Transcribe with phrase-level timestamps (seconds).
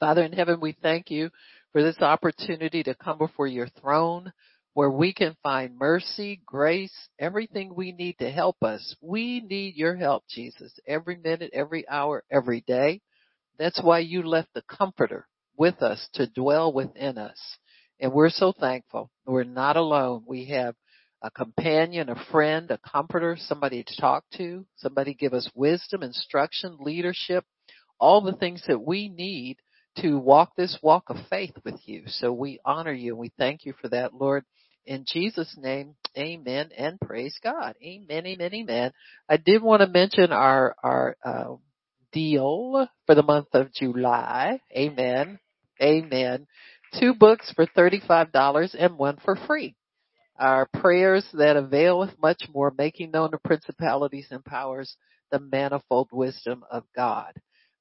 [0.00, 1.28] Father in heaven, we thank you
[1.72, 4.32] for this opportunity to come before your throne
[4.72, 8.96] where we can find mercy, grace, everything we need to help us.
[9.02, 13.02] We need your help, Jesus, every minute, every hour, every day.
[13.58, 15.26] That's why you left the comforter
[15.58, 17.38] with us to dwell within us.
[18.00, 19.10] And we're so thankful.
[19.26, 20.24] We're not alone.
[20.26, 20.76] We have
[21.20, 26.78] a companion, a friend, a comforter, somebody to talk to, somebody give us wisdom, instruction,
[26.80, 27.44] leadership,
[27.98, 29.58] all the things that we need
[29.98, 32.04] to walk this walk of faith with you.
[32.06, 34.44] So we honor you and we thank you for that, Lord.
[34.86, 37.74] In Jesus' name, amen and praise God.
[37.82, 38.92] Amen, amen, amen.
[39.28, 41.56] I did want to mention our, our, uh,
[42.12, 44.60] deal for the month of July.
[44.76, 45.38] Amen.
[45.80, 46.46] Amen.
[46.98, 48.32] Two books for $35
[48.78, 49.76] and one for free.
[50.38, 54.96] Our prayers that availeth much more, making known the principalities and powers,
[55.30, 57.34] the manifold wisdom of God.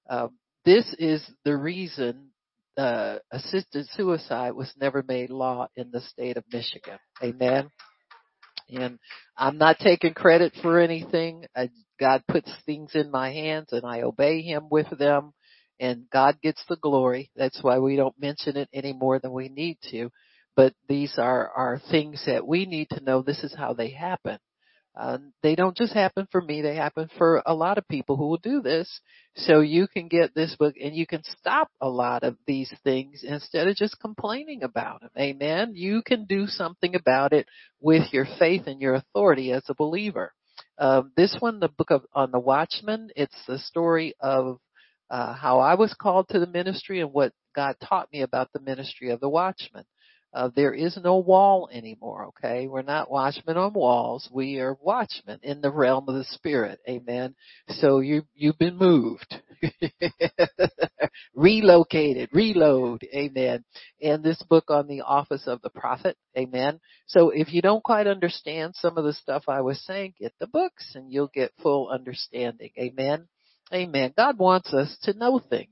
[0.09, 0.31] Um,
[0.69, 2.29] this is the reason
[2.77, 6.99] uh, assisted suicide was never made law in the state of Michigan.
[7.23, 7.71] Amen.
[8.69, 8.99] And
[9.35, 11.45] I'm not taking credit for anything.
[11.55, 15.31] I, God puts things in my hands and I obey Him with them
[15.79, 17.31] and God gets the glory.
[17.35, 20.11] That's why we don't mention it any more than we need to.
[20.55, 24.37] But these are, are things that we need to know this is how they happen.
[24.95, 28.27] Uh, they don't just happen for me, they happen for a lot of people who
[28.27, 28.99] will do this.
[29.35, 33.23] So you can get this book and you can stop a lot of these things
[33.23, 35.11] instead of just complaining about them.
[35.17, 35.71] Amen.
[35.75, 37.47] You can do something about it
[37.79, 40.33] with your faith and your authority as a believer.
[40.77, 44.59] Um, this one, the book of on the Watchman, it's the story of
[45.09, 48.61] uh, how I was called to the ministry and what God taught me about the
[48.61, 49.85] ministry of the Watchman.
[50.31, 52.67] Uh, there is no wall anymore, okay?
[52.67, 54.29] We're not watchmen on walls.
[54.31, 56.79] We are watchmen in the realm of the spirit.
[56.87, 57.33] Amen.
[57.69, 59.33] So you, you've been moved.
[61.33, 62.29] Relocated.
[62.31, 63.03] Reload.
[63.13, 63.63] Amen.
[64.01, 66.15] And this book on the office of the prophet.
[66.37, 66.79] Amen.
[67.07, 70.47] So if you don't quite understand some of the stuff I was saying, get the
[70.47, 72.69] books and you'll get full understanding.
[72.77, 73.27] Amen.
[73.73, 74.13] Amen.
[74.15, 75.69] God wants us to know things.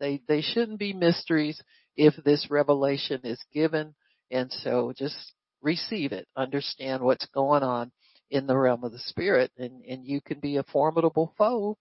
[0.00, 1.62] They, they shouldn't be mysteries
[1.96, 3.94] if this revelation is given.
[4.30, 5.32] And so just
[5.62, 6.26] receive it.
[6.36, 7.92] Understand what's going on
[8.30, 11.76] in the realm of the spirit and, and you can be a formidable foe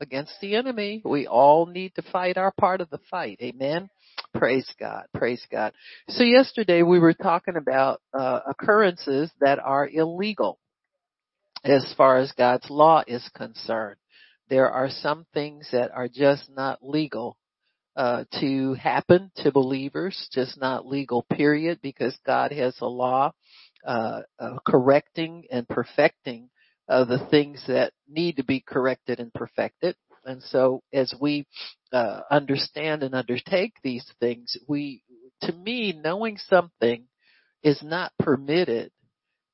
[0.00, 1.02] against the enemy.
[1.04, 3.38] We all need to fight our part of the fight.
[3.42, 3.88] Amen.
[4.34, 5.04] Praise God.
[5.14, 5.72] Praise God.
[6.08, 10.58] So yesterday we were talking about uh, occurrences that are illegal
[11.64, 13.96] as far as God's law is concerned.
[14.48, 17.36] There are some things that are just not legal
[17.96, 23.32] uh, to happen to believers, just not legal period, because God has a law
[23.86, 26.50] uh, uh, correcting and perfecting
[26.88, 29.96] uh, the things that need to be corrected and perfected.
[30.24, 31.46] And so, as we
[31.92, 35.02] uh, understand and undertake these things, we,
[35.42, 37.04] to me, knowing something
[37.62, 38.90] is not permitted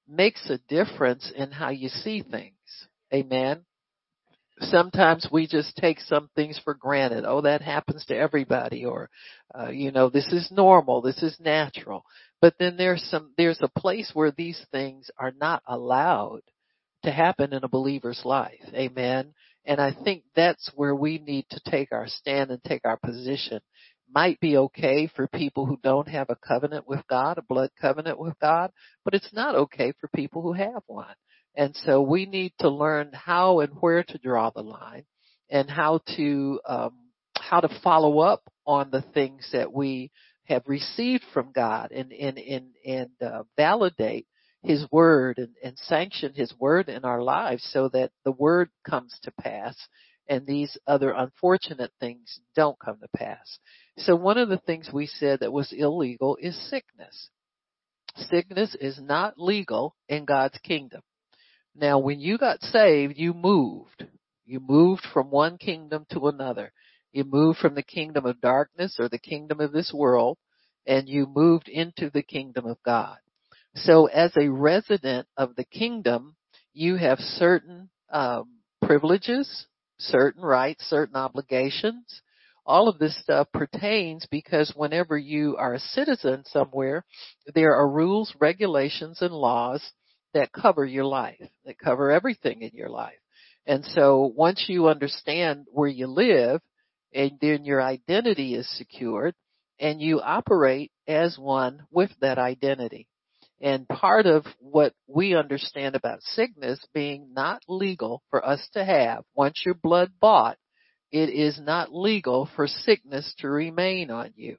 [0.08, 2.56] makes a difference in how you see things.
[3.14, 3.64] Amen
[4.62, 7.24] sometimes we just take some things for granted.
[7.26, 9.08] Oh, that happens to everybody or,
[9.58, 11.00] uh, you know, this is normal.
[11.00, 12.04] This is natural.
[12.40, 16.42] But then there's some, there's a place where these things are not allowed
[17.04, 18.60] to happen in a believer's life.
[18.74, 19.34] Amen.
[19.64, 23.60] And I think that's where we need to take our stand and take our position.
[24.12, 28.18] Might be okay for people who don't have a covenant with God, a blood covenant
[28.18, 28.70] with God,
[29.04, 31.14] but it's not okay for people who have one.
[31.54, 35.04] And so we need to learn how and where to draw the line
[35.50, 36.94] and how to, um,
[37.36, 40.10] how to follow up on the things that we
[40.44, 44.26] have received from God and, and, and, and, uh, validate
[44.62, 49.14] His Word and, and sanction His Word in our lives so that the Word comes
[49.22, 49.76] to pass
[50.28, 53.58] and these other unfortunate things don't come to pass.
[53.98, 57.28] So one of the things we said that was illegal is sickness.
[58.16, 61.02] Sickness is not legal in God's kingdom.
[61.74, 64.06] Now, when you got saved, you moved.
[64.44, 66.72] You moved from one kingdom to another.
[67.12, 70.38] You moved from the kingdom of darkness or the kingdom of this world
[70.86, 73.16] and you moved into the kingdom of God.
[73.74, 76.36] So as a resident of the kingdom,
[76.74, 79.66] you have certain um, privileges,
[79.98, 82.22] certain rights, certain obligations.
[82.66, 87.04] All of this stuff pertains because whenever you are a citizen somewhere,
[87.54, 89.92] there are rules, regulations, and laws
[90.34, 93.18] that cover your life, that cover everything in your life.
[93.66, 96.60] And so once you understand where you live
[97.14, 99.34] and then your identity is secured
[99.78, 103.08] and you operate as one with that identity.
[103.60, 109.22] And part of what we understand about sickness being not legal for us to have
[109.34, 110.56] once your blood bought
[111.12, 114.56] it is not legal for sickness to remain on you.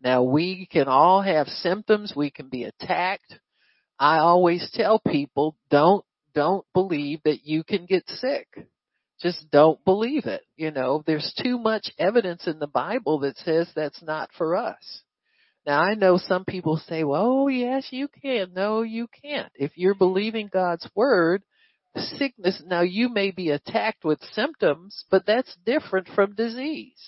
[0.00, 3.38] Now we can all have symptoms, we can be attacked.
[4.00, 6.04] I always tell people don't,
[6.34, 8.48] don't believe that you can get sick.
[9.20, 10.40] Just don't believe it.
[10.56, 15.02] You know, there's too much evidence in the Bible that says that's not for us.
[15.66, 18.54] Now I know some people say, well, oh yes, you can.
[18.54, 19.52] No, you can't.
[19.54, 21.42] If you're believing God's word,
[21.94, 26.98] sickness, now you may be attacked with symptoms, but that's different from disease.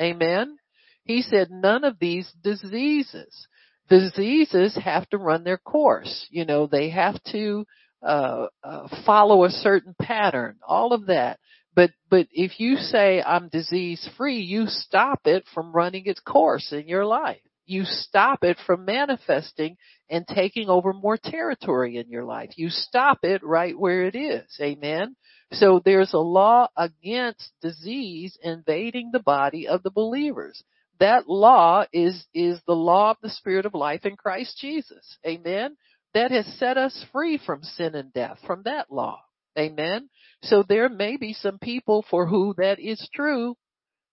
[0.00, 0.56] Amen?
[1.04, 3.46] He said none of these diseases.
[3.92, 6.26] Diseases have to run their course.
[6.30, 7.66] You know, they have to
[8.02, 10.56] uh, uh, follow a certain pattern.
[10.66, 11.38] All of that.
[11.74, 16.72] But but if you say I'm disease free, you stop it from running its course
[16.72, 19.76] in your life you stop it from manifesting
[20.10, 22.50] and taking over more territory in your life.
[22.56, 24.44] You stop it right where it is.
[24.60, 25.16] Amen.
[25.52, 30.62] So there's a law against disease invading the body of the believers.
[31.02, 35.18] That law is, is the law of the spirit of life in Christ Jesus.
[35.26, 35.76] Amen.
[36.14, 39.20] That has set us free from sin and death, from that law.
[39.58, 40.08] Amen.
[40.42, 43.56] So there may be some people for who that is true,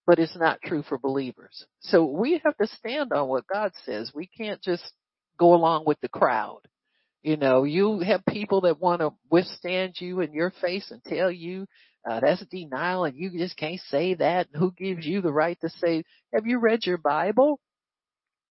[0.08, 1.64] but it's not true for believers.
[1.82, 4.12] So we have to stand on what God says.
[4.16, 4.92] We can't just
[5.38, 6.62] go along with the crowd.
[7.22, 11.30] You know, you have people that want to withstand you in your face and tell
[11.30, 11.68] you
[12.10, 14.48] uh, that's denial and you just can't say that.
[14.56, 16.04] Who gives you the right to say,
[16.34, 17.60] have you read your Bible?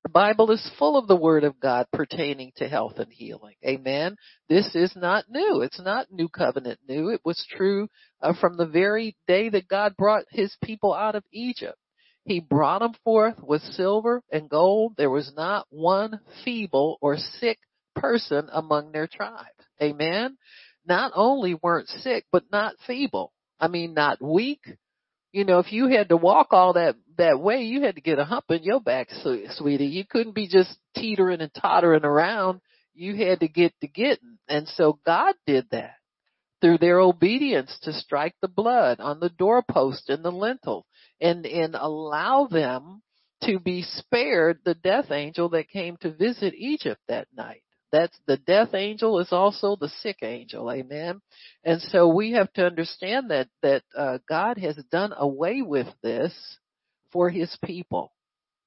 [0.04, 3.56] The Bible is full of the Word of God pertaining to health and healing.
[3.66, 4.16] Amen.
[4.48, 5.62] This is not new.
[5.64, 7.10] It's not New Covenant new.
[7.10, 7.90] It was true
[8.22, 11.78] uh, from the very day that God brought His people out of Egypt.
[12.26, 14.94] He brought them forth with silver and gold.
[14.98, 17.58] There was not one feeble or sick
[17.96, 19.46] person among their tribe.
[19.82, 20.38] Amen.
[20.86, 23.34] Not only weren't sick, but not feeble.
[23.60, 24.62] I mean, not weak,
[25.32, 28.20] you know, if you had to walk all that that way, you had to get
[28.20, 29.86] a hump in your back, sweetie.
[29.86, 32.62] You couldn't be just teetering and tottering around.
[32.94, 35.96] You had to get to getting, and so God did that
[36.60, 40.86] through their obedience to strike the blood on the doorpost and the lintel,
[41.22, 43.02] and and allow them
[43.44, 47.62] to be spared the death angel that came to visit Egypt that night.
[47.98, 50.72] That's the death angel is also the sick angel.
[50.72, 51.20] Amen.
[51.64, 56.32] And so we have to understand that, that, uh, God has done away with this
[57.12, 58.14] for his people.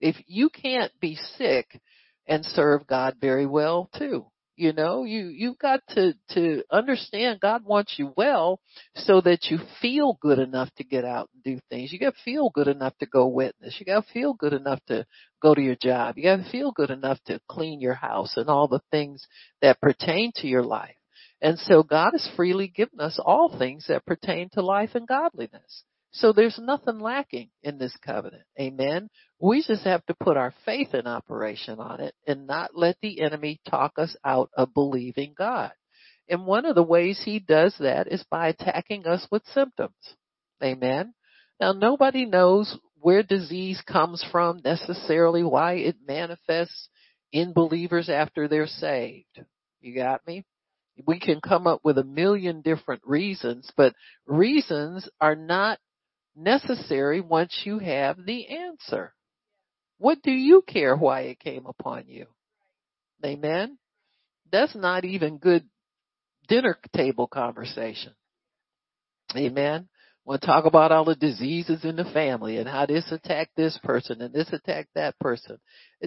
[0.01, 1.81] If you can't be sick
[2.27, 4.27] and serve God very well too.
[4.61, 8.61] You know, you, you've got to, to understand God wants you well
[8.95, 11.91] so that you feel good enough to get out and do things.
[11.91, 13.77] You got to feel good enough to go witness.
[13.79, 15.07] You got to feel good enough to
[15.41, 16.19] go to your job.
[16.19, 19.27] You got to feel good enough to clean your house and all the things
[19.63, 20.95] that pertain to your life.
[21.41, 25.85] And so God has freely given us all things that pertain to life and godliness.
[26.13, 28.43] So there's nothing lacking in this covenant.
[28.61, 29.09] Amen.
[29.39, 33.21] We just have to put our faith in operation on it and not let the
[33.21, 35.73] enemy talk us out of believing God.
[36.29, 39.95] And one of the ways he does that is by attacking us with symptoms.
[40.63, 41.15] Amen.
[41.61, 46.89] Now nobody knows where disease comes from necessarily, why it manifests
[47.33, 49.45] in believers after they're saved.
[49.81, 50.45] You got me?
[51.07, 53.95] We can come up with a million different reasons, but
[54.27, 55.79] reasons are not
[56.41, 59.15] necessary once you have the answer.
[59.99, 62.27] What do you care why it came upon you?
[63.25, 63.79] Amen.
[64.51, 65.65] That's not even good
[66.49, 68.15] dinner table conversation.
[69.37, 69.89] Amen.
[70.25, 74.21] We'll talk about all the diseases in the family and how this attacked this person
[74.21, 75.59] and this attacked that person.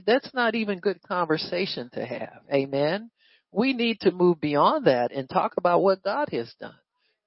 [0.05, 2.41] That's not even good conversation to have.
[2.51, 3.09] Amen.
[3.51, 6.75] We need to move beyond that and talk about what God has done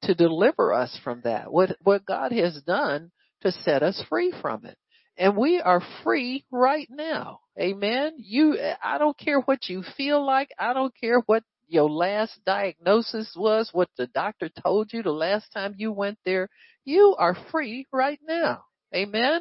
[0.03, 1.53] to deliver us from that.
[1.53, 3.11] What, what God has done
[3.43, 4.76] to set us free from it.
[5.19, 7.41] And we are free right now.
[7.59, 8.12] Amen.
[8.19, 10.50] You, I don't care what you feel like.
[10.59, 15.50] I don't care what your last diagnosis was, what the doctor told you the last
[15.53, 16.49] time you went there.
[16.85, 18.65] You are free right now.
[18.95, 19.41] Amen.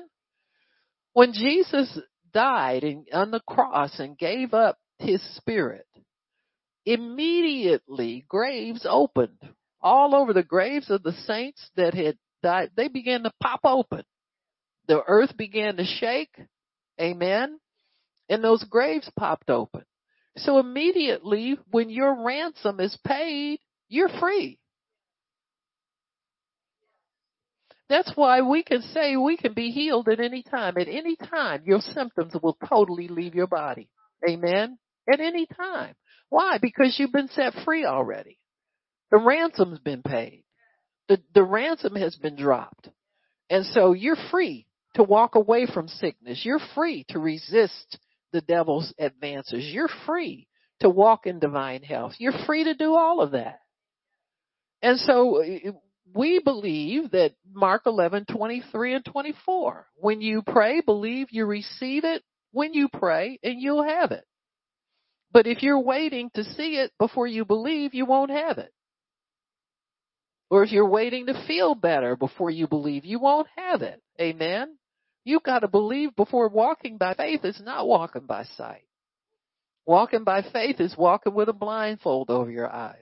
[1.13, 1.99] When Jesus
[2.33, 2.83] died
[3.13, 5.85] on the cross and gave up his spirit,
[6.85, 9.39] immediately graves opened
[9.85, 12.71] all over the graves of the saints that had died.
[12.75, 14.03] They began to pop open.
[14.87, 16.35] The earth began to shake.
[16.99, 17.59] Amen.
[18.27, 19.83] And those graves popped open.
[20.37, 24.59] So immediately when your ransom is paid, you're free.
[27.87, 30.75] That's why we can say we can be healed at any time.
[30.79, 33.89] At any time, your symptoms will totally leave your body.
[34.27, 34.79] Amen.
[35.11, 35.93] At any time.
[36.29, 36.57] Why?
[36.59, 38.39] Because you've been set free already.
[39.15, 40.43] The ransom's been paid.
[41.07, 42.89] The, the ransom has been dropped.
[43.49, 46.41] And so you're free to walk away from sickness.
[46.43, 47.97] You're free to resist
[48.33, 49.71] the devil's advances.
[49.71, 50.49] You're free
[50.81, 52.15] to walk in divine health.
[52.17, 53.59] You're free to do all of that.
[54.81, 55.71] And so uh,
[56.13, 59.87] we believe that Mark 11, 23 and 24.
[59.95, 64.25] When you pray, believe you receive it when you pray and you'll have it.
[65.31, 68.73] But if you're waiting to see it before you believe, you won't have it.
[70.55, 74.01] Or if you're waiting to feel better before you believe, you won't have it.
[74.21, 74.77] Amen.
[75.25, 78.85] You've got to believe before walking by faith is not walking by sight.
[79.85, 82.95] Walking by faith is walking with a blindfold over your eyes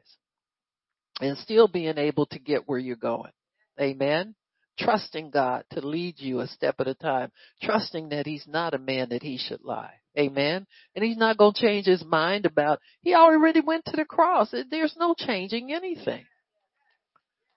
[1.22, 3.34] and still being able to get where you're going.
[3.80, 4.34] Amen.
[4.80, 7.32] Trusting God to lead you a step at a time.
[7.62, 9.94] Trusting that He's not a man that He should lie.
[10.18, 10.66] Amen.
[10.96, 14.52] And He's not going to change His mind about, He already went to the cross.
[14.72, 16.26] There's no changing anything.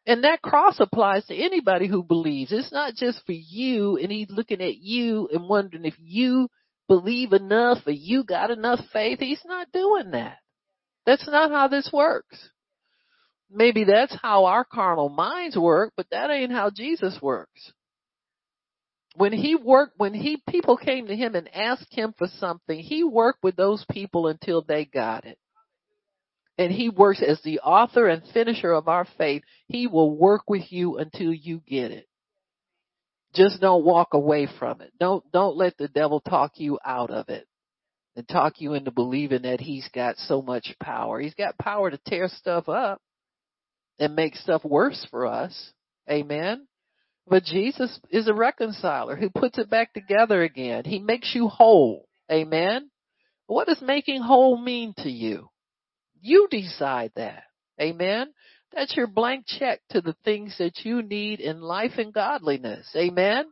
[0.07, 2.53] And that cross applies to anybody who believes.
[2.53, 6.49] It's not just for you and he's looking at you and wondering if you
[6.87, 9.19] believe enough or you got enough faith.
[9.19, 10.39] He's not doing that.
[11.07, 12.51] That's not how this works.
[13.51, 17.73] Maybe that's how our carnal minds work, but that ain't how Jesus works.
[19.17, 23.03] When he worked, when he, people came to him and asked him for something, he
[23.03, 25.39] worked with those people until they got it.
[26.59, 29.43] And he works as the author and finisher of our faith.
[29.67, 32.09] He will work with you until you get it.
[33.35, 34.93] Just don't walk away from it.
[34.99, 37.47] Don't, don't let the devil talk you out of it
[38.17, 41.21] and talk you into believing that he's got so much power.
[41.21, 43.03] He's got power to tear stuff up
[43.99, 45.73] and make stuff worse for us.
[46.11, 46.67] Amen.
[47.29, 50.85] But Jesus is a reconciler who puts it back together again.
[50.85, 52.09] He makes you whole.
[52.31, 52.91] Amen.
[53.47, 55.51] What does making whole mean to you?
[56.27, 57.45] You decide that.
[57.81, 58.33] Amen.
[58.73, 62.89] That's your blank check to the things that you need in life and godliness.
[62.97, 63.45] Amen.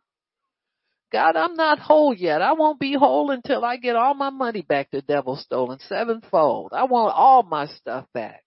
[1.13, 2.43] God, I'm not whole yet.
[2.43, 6.73] I won't be whole until I get all my money back the devil stolen sevenfold.
[6.75, 8.43] I want all my stuff back.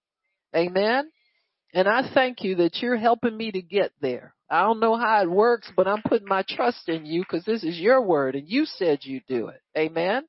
[0.53, 1.10] Amen.
[1.74, 4.34] And I thank you that you're helping me to get there.
[4.50, 7.63] I don't know how it works, but I'm putting my trust in you because this
[7.63, 9.62] is your word and you said you'd do it.
[9.77, 10.24] Amen.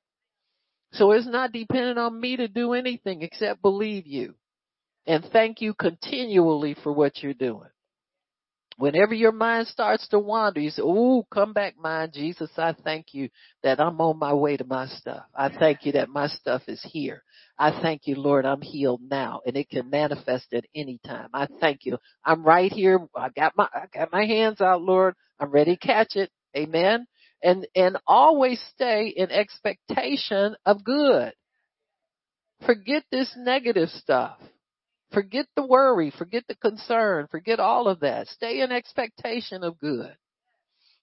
[0.93, 4.35] So it's not dependent on me to do anything except believe you
[5.07, 7.69] and thank you continually for what you're doing.
[8.77, 12.51] Whenever your mind starts to wander, you say, Oh, come back, mind, Jesus.
[12.57, 13.29] I thank you
[13.65, 15.25] that I'm on my way to my stuff.
[15.35, 17.25] I thank you that my stuff is here.
[17.59, 21.29] I thank you, Lord, I'm healed now and it can manifest at any time.
[21.35, 21.99] I thank you.
[22.25, 23.01] I'm right here.
[23.17, 25.15] I got my, I got my hands out, Lord.
[25.41, 26.31] I'm ready to catch it.
[26.57, 27.07] Amen
[27.43, 31.33] and, and always stay in expectation of good.
[32.67, 34.39] Forget this negative stuff.
[35.13, 36.13] Forget the worry.
[36.17, 37.29] Forget the concern.
[37.31, 38.27] Forget all of that.
[38.29, 40.15] Stay in expectation of good.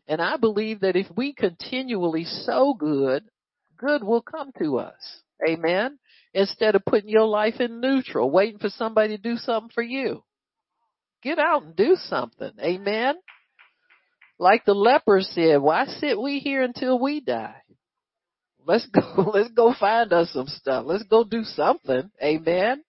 [0.08, 3.24] And I believe that if we continually sow good,
[3.78, 5.22] good will come to us.
[5.48, 5.98] Amen.
[6.34, 10.24] Instead of putting your life in neutral, waiting for somebody to do something for you.
[11.24, 12.52] Get out and do something.
[12.62, 13.16] Amen.
[14.38, 17.62] Like the leper said, why sit we here until we die?
[18.66, 20.86] Let's go, let's go find us some stuff.
[20.86, 22.10] Let's go do something.
[22.22, 22.84] Amen.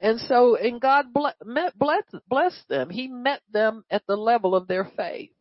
[0.00, 2.88] And so, and God bless, bless them.
[2.88, 5.32] He met them at the level of their faith.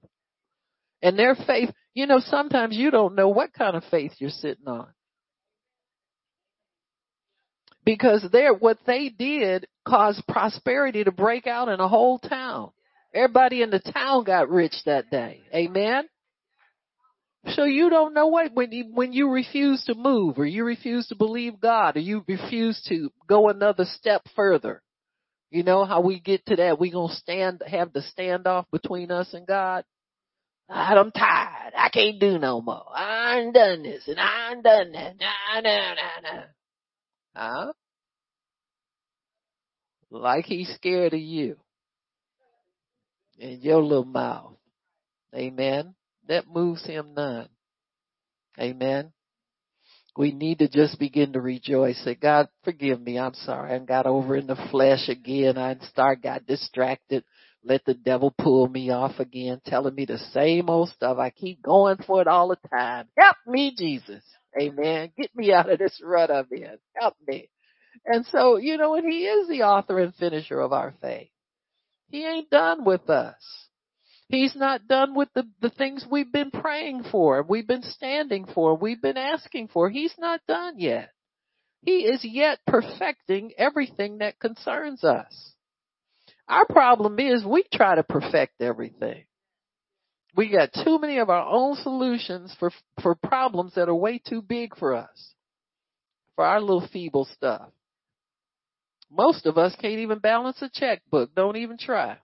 [1.02, 4.68] And their faith, you know, sometimes you don't know what kind of faith you're sitting
[4.68, 4.88] on.
[7.86, 12.72] Because there, what they did caused prosperity to break out in a whole town.
[13.14, 15.42] Everybody in the town got rich that day.
[15.54, 16.08] Amen.
[17.50, 21.08] So you don't know what when you, when you refuse to move or you refuse
[21.08, 24.82] to believe God or you refuse to go another step further.
[25.50, 26.80] You know how we get to that?
[26.80, 29.86] We gonna stand, have the standoff between us and God.
[30.70, 31.74] I'm tired.
[31.78, 32.86] I can't do no more.
[32.94, 35.16] I ain't done this and I ain't done that.
[35.18, 36.44] Nah, nah, nah, nah.
[37.34, 37.72] Huh?
[40.10, 41.56] Like he's scared of you
[43.38, 44.56] in your little mouth.
[45.36, 45.96] Amen.
[46.28, 47.50] That moves him none.
[48.60, 49.12] Amen.
[50.18, 51.98] We need to just begin to rejoice.
[52.04, 53.20] Say, God, forgive me.
[53.20, 53.74] I'm sorry.
[53.74, 55.58] I got over in the flesh again.
[55.60, 57.24] I start got distracted.
[57.64, 61.18] Let the devil pull me off again, telling me the same old stuff.
[61.20, 63.08] I keep going for it all the time.
[63.18, 64.24] Help me, Jesus.
[64.60, 65.12] Amen.
[65.18, 66.78] Get me out of this rut I'm in.
[66.96, 67.50] Help me.
[68.06, 71.30] And so, you know, and he is the author and finisher of our faith.
[72.10, 73.36] He ain't done with us.
[74.30, 78.76] He's not done with the, the things we've been praying for, we've been standing for,
[78.76, 79.90] we've been asking for.
[79.90, 81.12] He's not done yet.
[81.82, 85.54] He is yet perfecting everything that concerns us.
[86.50, 89.24] Our problem is we try to perfect everything.
[90.36, 92.72] We got too many of our own solutions for,
[93.02, 95.34] for problems that are way too big for us.
[96.36, 97.70] For our little feeble stuff.
[99.10, 101.34] Most of us can't even balance a checkbook.
[101.34, 102.18] Don't even try.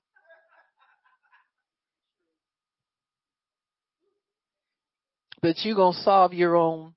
[5.41, 6.93] But you're going to solve your own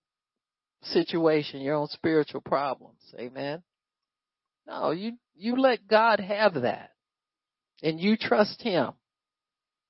[0.83, 3.01] situation, your own spiritual problems.
[3.19, 3.63] Amen.
[4.67, 6.91] No, you, you let God have that.
[7.83, 8.93] And you trust Him.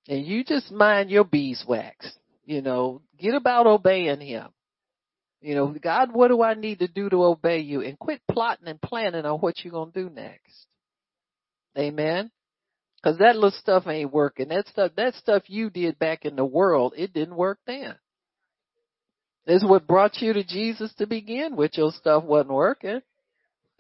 [0.09, 2.13] And you just mind your beeswax.
[2.45, 4.49] You know, get about obeying Him.
[5.41, 7.83] You know, God, what do I need to do to obey you?
[7.83, 10.67] And quit plotting and planning on what you're going to do next.
[11.79, 12.31] Amen.
[13.05, 14.49] Cause that little stuff ain't working.
[14.49, 17.95] That stuff, that stuff you did back in the world, it didn't work then.
[19.47, 21.79] This is what brought you to Jesus to begin with.
[21.79, 23.01] Your stuff wasn't working.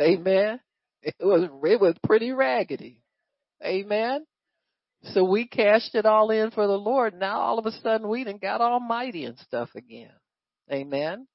[0.00, 0.60] Amen.
[1.02, 3.00] It was, it was pretty raggedy.
[3.64, 4.26] Amen.
[5.12, 7.14] So we cashed it all in for the Lord.
[7.14, 10.10] Now all of a sudden we done got almighty and stuff again.
[10.72, 11.28] Amen.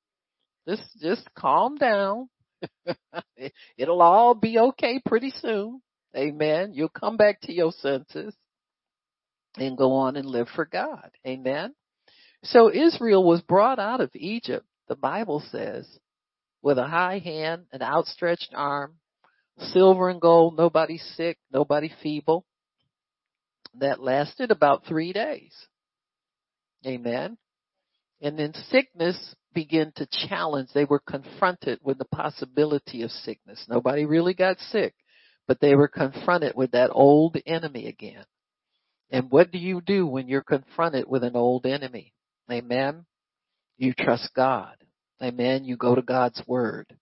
[0.67, 2.29] Just, just calm down.
[3.77, 5.81] It'll all be okay pretty soon.
[6.15, 6.73] Amen.
[6.73, 8.35] You'll come back to your senses
[9.57, 11.09] and go on and live for God.
[11.25, 11.73] Amen.
[12.43, 15.87] So Israel was brought out of Egypt, the Bible says,
[16.61, 18.95] with a high hand, an outstretched arm,
[19.59, 22.45] silver and gold, nobody sick, nobody feeble.
[23.75, 25.53] That lasted about three days.
[26.85, 27.37] Amen.
[28.21, 30.69] And then sickness began to challenge.
[30.73, 33.65] They were confronted with the possibility of sickness.
[33.67, 34.93] Nobody really got sick,
[35.47, 38.23] but they were confronted with that old enemy again.
[39.09, 42.13] And what do you do when you're confronted with an old enemy?
[42.49, 43.05] Amen.
[43.77, 44.75] You trust God.
[45.21, 45.65] Amen.
[45.65, 46.95] You go to God's word.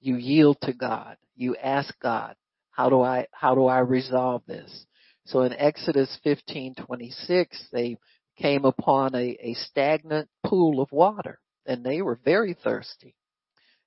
[0.00, 1.16] You yield to God.
[1.34, 2.36] You ask God,
[2.70, 4.86] how do I, how do I resolve this?
[5.26, 7.96] So in Exodus 15:26, they
[8.36, 13.14] came upon a, a stagnant pool of water and they were very thirsty.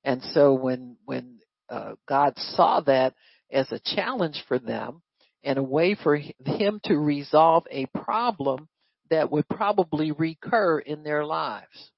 [0.03, 1.39] And so when, when,
[1.69, 3.13] uh, God saw that
[3.51, 5.01] as a challenge for them
[5.43, 8.67] and a way for him to resolve a problem
[9.09, 11.91] that would probably recur in their lives.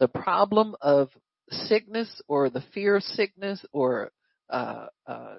[0.00, 1.10] The problem of
[1.50, 4.10] sickness or the fear of sickness or
[4.50, 5.36] uh, uh,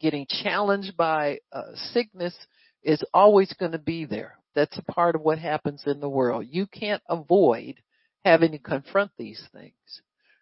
[0.00, 2.34] getting challenged by uh, sickness
[2.82, 4.38] is always going to be there.
[4.54, 6.46] That's a part of what happens in the world.
[6.48, 7.80] You can't avoid
[8.24, 9.72] having to confront these things.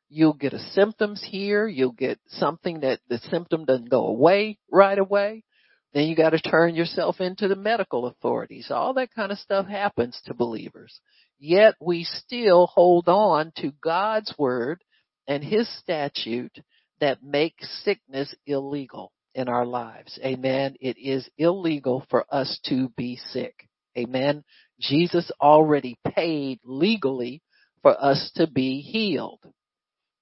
[0.09, 1.67] You'll get a symptoms here.
[1.67, 5.45] You'll get something that the symptom doesn't go away right away.
[5.93, 8.71] Then you got to turn yourself into the medical authorities.
[8.71, 11.01] All that kind of stuff happens to believers.
[11.39, 14.83] Yet we still hold on to God's word
[15.27, 16.57] and his statute
[17.01, 20.19] that makes sickness illegal in our lives.
[20.25, 20.77] Amen.
[20.81, 23.70] It is illegal for us to be sick.
[23.99, 24.45] Amen.
[24.81, 27.43] Jesus already paid legally
[27.83, 29.41] for us to be healed.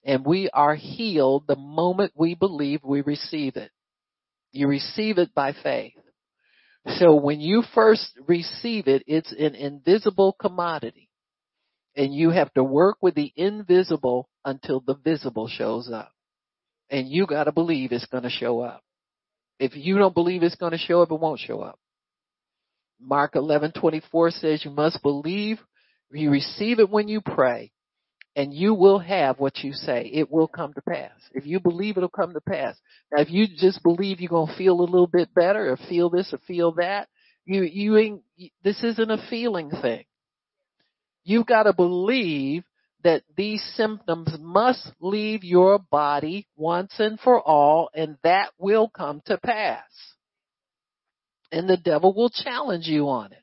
[0.05, 3.71] And we are healed the moment we believe we receive it.
[4.53, 5.93] You receive it by faith.
[6.97, 11.11] So when you first receive it, it's an invisible commodity.
[11.97, 16.13] And you have to work with the invisible until the visible shows up.
[16.91, 18.83] And you gotta believe it's gonna show up.
[19.59, 21.79] If you don't believe it's gonna show up, it won't show up.
[23.01, 25.61] Mark 11:24 says you must believe,
[26.11, 27.73] you receive it when you pray,
[28.35, 30.11] and you will have what you say.
[30.13, 31.13] It will come to pass.
[31.33, 32.77] If you believe it'll come to pass.
[33.13, 36.11] Now if you just believe you're going to feel a little bit better or feel
[36.11, 37.09] this or feel that,
[37.45, 38.23] you, you ain't,
[38.63, 40.05] this isn't a feeling thing.
[41.25, 42.65] You've got to believe
[43.05, 49.23] that these symptoms must leave your body once and for all and that will come
[49.27, 49.83] to pass.
[51.51, 53.43] And the devil will challenge you on it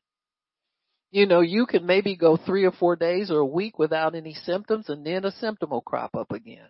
[1.15, 4.33] you know, you can maybe go three or four days or a week without any
[4.33, 6.67] symptoms and then a symptom will crop up again.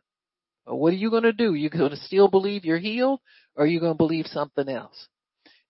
[0.68, 1.56] But what are you going to do?
[1.56, 3.22] You're going to still believe you're healed
[3.56, 5.08] or are you going to believe something else?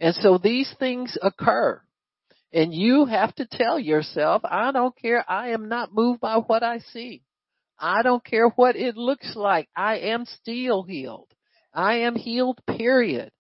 [0.02, 1.82] And so these things occur.
[2.52, 5.24] And you have to tell yourself, I don't care.
[5.26, 7.24] I am not moved by what I see.
[7.80, 9.70] I don't care what it looks like.
[9.74, 11.30] I am still healed.
[11.74, 13.32] I am healed, period.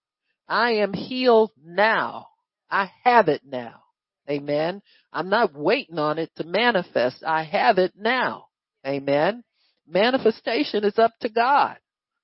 [0.47, 2.27] I am healed now.
[2.69, 3.81] I have it now.
[4.29, 4.81] Amen.
[5.13, 7.23] I'm not waiting on it to manifest.
[7.25, 8.47] I have it now.
[8.85, 9.43] Amen.
[9.87, 11.77] Manifestation is up to God.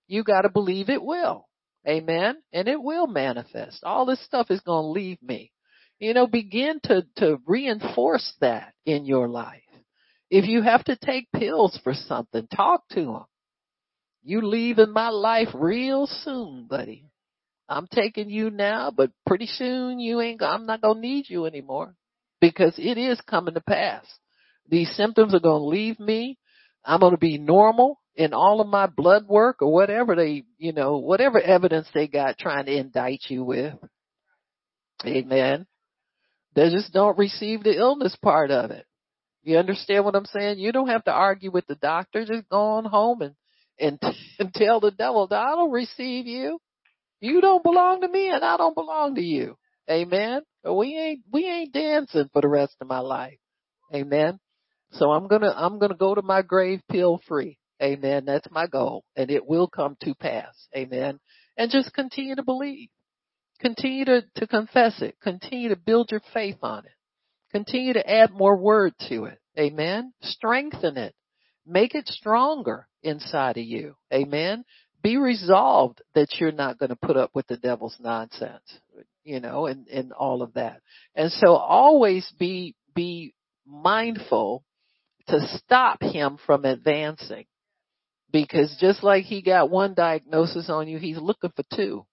[0.07, 1.47] You gotta believe it will.
[1.87, 2.37] Amen.
[2.51, 3.83] And it will manifest.
[3.83, 5.51] All this stuff is gonna leave me.
[5.99, 9.61] You know, begin to, to reinforce that in your life.
[10.31, 13.25] If you have to take pills for something, talk to them.
[14.23, 17.10] You leaving my life real soon, buddy.
[17.71, 21.95] I'm taking you now, but pretty soon you ain't, I'm not gonna need you anymore.
[22.41, 24.03] because it is coming to pass.
[24.67, 26.37] These symptoms are going to leave me.
[26.83, 30.73] I'm going to be normal in all of my blood work or whatever they, you
[30.73, 33.75] know, whatever evidence they got trying to indict you with.
[35.05, 35.67] Amen.
[36.55, 38.85] They just don't receive the illness part of it.
[39.43, 40.59] You understand what I'm saying?
[40.59, 42.25] You don't have to argue with the doctor.
[42.25, 43.35] Just go on home and,
[43.79, 43.99] and,
[44.39, 46.59] and tell the devil, I don't receive you.
[47.21, 49.55] You don't belong to me and I don't belong to you.
[49.89, 50.41] Amen.
[50.69, 53.37] We ain't, we ain't dancing for the rest of my life.
[53.93, 54.39] Amen.
[54.93, 57.57] So I'm gonna, I'm gonna go to my grave pill free.
[57.81, 58.25] Amen.
[58.25, 60.67] That's my goal and it will come to pass.
[60.75, 61.19] Amen.
[61.57, 62.89] And just continue to believe.
[63.59, 65.15] Continue to, to confess it.
[65.21, 66.91] Continue to build your faith on it.
[67.51, 69.37] Continue to add more word to it.
[69.59, 70.13] Amen.
[70.21, 71.13] Strengthen it.
[71.65, 73.95] Make it stronger inside of you.
[74.11, 74.63] Amen.
[75.01, 78.79] Be resolved that you're not going to put up with the devil's nonsense,
[79.23, 80.81] you know, and, and all of that.
[81.15, 83.33] And so always be, be
[83.65, 84.63] mindful
[85.27, 87.45] to stop him from advancing.
[88.31, 92.05] Because just like he got one diagnosis on you, he's looking for two.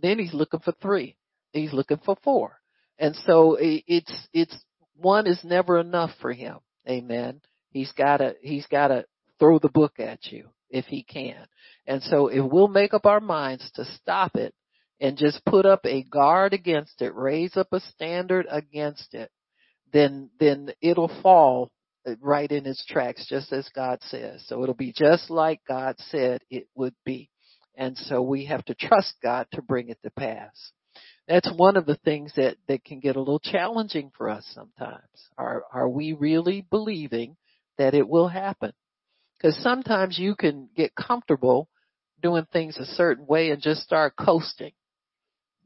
[0.00, 1.16] Then he's looking for three.
[1.52, 2.58] He's looking for four.
[2.98, 4.54] And so it's, it's,
[4.96, 6.58] one is never enough for him.
[6.88, 7.40] Amen.
[7.70, 9.06] He's gotta, he's gotta
[9.38, 11.46] throw the book at you if he can.
[11.90, 14.54] And so if we'll make up our minds to stop it
[15.00, 19.28] and just put up a guard against it, raise up a standard against it,
[19.92, 21.72] then, then it'll fall
[22.06, 24.40] uh, right in its tracks, just as God says.
[24.46, 27.28] So it'll be just like God said it would be.
[27.76, 30.70] And so we have to trust God to bring it to pass.
[31.26, 35.02] That's one of the things that, that can get a little challenging for us sometimes.
[35.36, 37.36] Are, are we really believing
[37.78, 38.74] that it will happen?
[39.36, 41.66] Because sometimes you can get comfortable
[42.22, 44.72] doing things a certain way and just start coasting.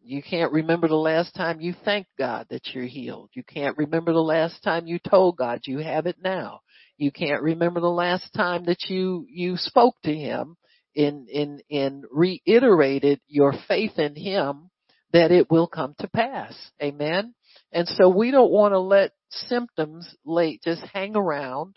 [0.03, 3.31] You can't remember the last time you thanked God that you're healed.
[3.33, 6.61] You can't remember the last time you told God you have it now.
[6.99, 10.57] You can't remember the last time that you, you spoke to Him
[10.95, 14.71] in, in, in reiterated your faith in Him
[15.13, 16.55] that it will come to pass.
[16.83, 17.35] Amen.
[17.73, 21.77] And so we don't want to let symptoms late just hang around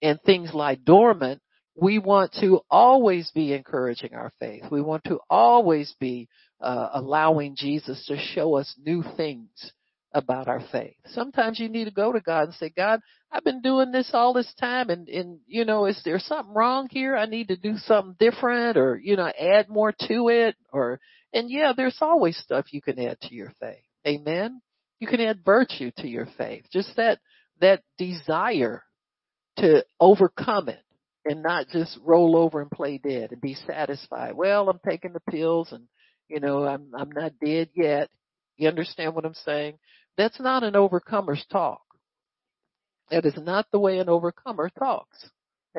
[0.00, 1.42] and things lie dormant.
[1.80, 4.64] We want to always be encouraging our faith.
[4.70, 6.28] We want to always be
[6.60, 9.50] uh, allowing Jesus to show us new things
[10.12, 10.96] about our faith.
[11.06, 14.32] Sometimes you need to go to God and say, God, I've been doing this all
[14.32, 17.16] this time and, and, you know, is there something wrong here?
[17.16, 20.98] I need to do something different or, you know, add more to it or,
[21.32, 23.84] and yeah, there's always stuff you can add to your faith.
[24.06, 24.62] Amen.
[24.98, 26.64] You can add virtue to your faith.
[26.72, 27.20] Just that,
[27.60, 28.82] that desire
[29.58, 30.82] to overcome it
[31.28, 34.34] and not just roll over and play dead and be satisfied.
[34.34, 35.84] Well, I'm taking the pills and,
[36.28, 38.08] you know, I'm, I'm not dead yet.
[38.56, 39.78] You understand what I'm saying?
[40.16, 41.82] That's not an overcomer's talk.
[43.10, 45.30] That is not the way an overcomer talks.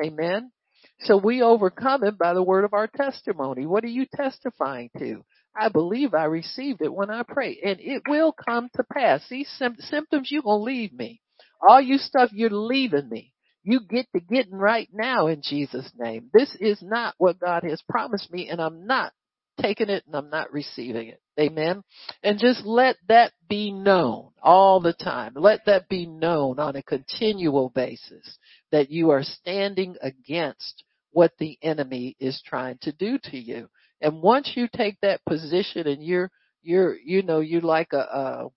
[0.02, 0.52] Amen.
[1.00, 3.66] So we overcome it by the word of our testimony.
[3.66, 5.24] What are you testifying to?
[5.58, 9.22] I believe I received it when I pray and it will come to pass.
[9.28, 11.20] These symptoms, you're going to leave me.
[11.66, 13.32] All you stuff, you're leaving me.
[13.62, 16.30] You get to getting right now in Jesus name.
[16.32, 19.12] This is not what God has promised me and I'm not
[19.60, 21.20] taking it and I'm not receiving it.
[21.38, 21.82] Amen.
[22.22, 25.32] And just let that be known all the time.
[25.36, 28.38] Let that be known on a continual basis
[28.72, 33.68] that you are standing against what the enemy is trying to do to you.
[34.00, 36.30] And once you take that position and you're,
[36.62, 38.48] you're, you know, you're like a, a,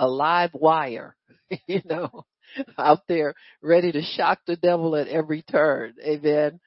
[0.00, 1.16] a live wire,
[1.66, 2.24] you know,
[2.78, 5.94] out there ready to shock the devil at every turn.
[6.04, 6.60] Amen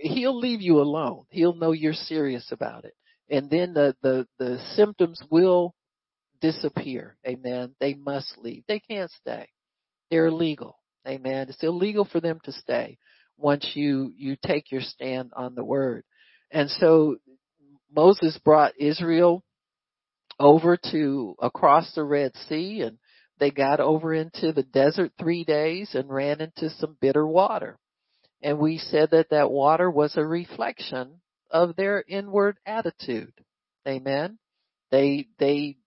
[0.00, 1.24] he'll leave you alone.
[1.30, 2.94] He'll know you're serious about it.
[3.30, 5.74] And then the, the, the symptoms will
[6.40, 7.16] disappear.
[7.26, 7.74] Amen.
[7.80, 8.64] They must leave.
[8.68, 9.48] They can't stay.
[10.10, 10.78] They're illegal.
[11.06, 11.48] Amen.
[11.48, 12.98] It's illegal for them to stay
[13.36, 16.04] once you, you take your stand on the word.
[16.50, 17.16] And so
[17.94, 19.44] Moses brought Israel
[20.40, 22.98] over to across the Red Sea and
[23.38, 27.78] they got over into the desert three days and ran into some bitter water.
[28.42, 31.20] And we said that that water was a reflection
[31.50, 33.32] of their inward attitude.
[33.86, 34.38] Amen.
[34.90, 35.78] They, they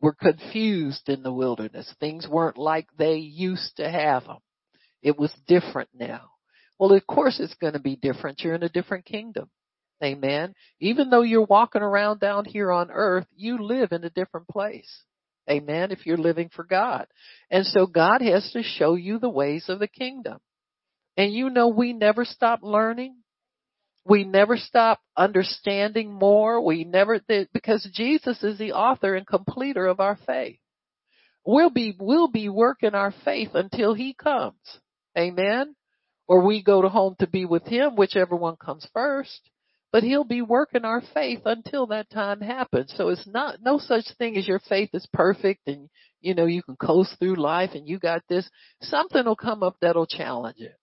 [0.00, 1.92] were confused in the wilderness.
[2.00, 4.38] Things weren't like they used to have them.
[5.02, 6.30] It was different now.
[6.78, 8.40] Well, of course it's going to be different.
[8.40, 9.48] You're in a different kingdom.
[10.02, 10.54] Amen.
[10.80, 15.04] Even though you're walking around down here on earth, you live in a different place.
[15.50, 15.92] Amen.
[15.92, 17.06] If you're living for God.
[17.50, 20.38] And so God has to show you the ways of the kingdom.
[21.16, 23.16] And you know, we never stop learning.
[24.04, 26.60] We never stop understanding more.
[26.64, 27.20] We never,
[27.52, 30.58] because Jesus is the author and completer of our faith.
[31.44, 34.60] we'll be, we'll be working our faith until he comes.
[35.16, 35.74] Amen.
[36.28, 39.40] Or we go to home to be with him, whichever one comes first.
[39.92, 42.92] But he'll be working our faith until that time happens.
[42.96, 45.88] So it's not, no such thing as your faith is perfect and,
[46.20, 48.48] you know, you can coast through life and you got this.
[48.82, 50.76] Something will come up that'll challenge it.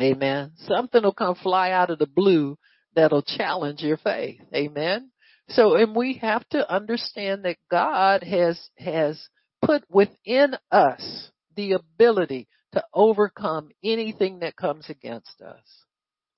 [0.00, 0.52] Amen.
[0.56, 2.58] Something will come fly out of the blue
[2.96, 4.40] that'll challenge your faith.
[4.54, 5.10] Amen.
[5.50, 9.28] So, and we have to understand that God has, has
[9.62, 15.62] put within us the ability to overcome anything that comes against us.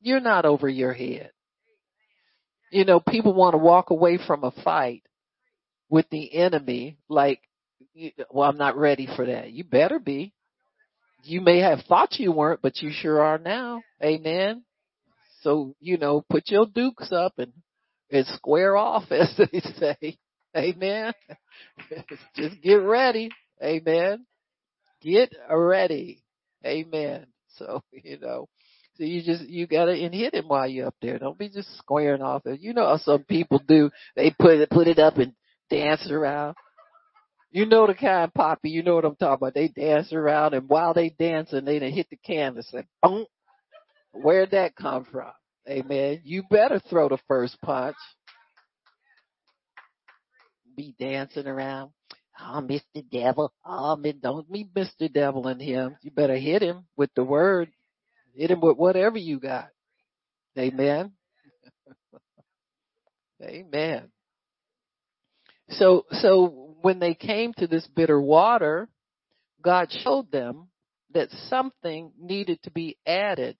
[0.00, 1.30] You're not over your head.
[2.70, 5.02] You know, people want to walk away from a fight
[5.88, 7.40] with the enemy like,
[8.30, 9.52] well, I'm not ready for that.
[9.52, 10.32] You better be.
[11.24, 13.82] You may have thought you weren't, but you sure are now.
[14.02, 14.64] Amen.
[15.42, 17.52] So, you know, put your dukes up and,
[18.10, 20.18] and square off as they say.
[20.56, 21.12] Amen.
[22.36, 23.30] Just get ready.
[23.62, 24.26] Amen.
[25.02, 26.22] Get ready.
[26.64, 27.26] Amen.
[27.56, 28.48] So, you know,
[28.96, 31.18] so you just, you gotta hit him while you're up there.
[31.18, 32.42] Don't be just squaring off.
[32.44, 33.90] You know how some people do.
[34.14, 35.32] They put it, put it up and
[35.70, 36.56] dance around.
[37.50, 38.70] You know the kind, Poppy.
[38.70, 39.54] You know what I'm talking about.
[39.54, 43.26] They dance around, and while they dancing, they hit the canvas and boom.
[44.12, 45.30] Where'd that come from?
[45.68, 46.20] Amen.
[46.24, 47.96] You better throw the first punch.
[50.76, 51.92] Be dancing around.
[52.38, 53.02] Oh, Mr.
[53.10, 53.52] Devil.
[53.64, 55.10] Oh, man, don't be Mr.
[55.10, 55.96] Devil in him.
[56.02, 57.70] You better hit him with the word.
[58.36, 59.68] Hit him with whatever you got.
[60.58, 61.12] Amen.
[63.42, 64.10] Amen.
[65.70, 68.88] So, so when they came to this bitter water,
[69.62, 70.68] God showed them
[71.12, 73.56] that something needed to be added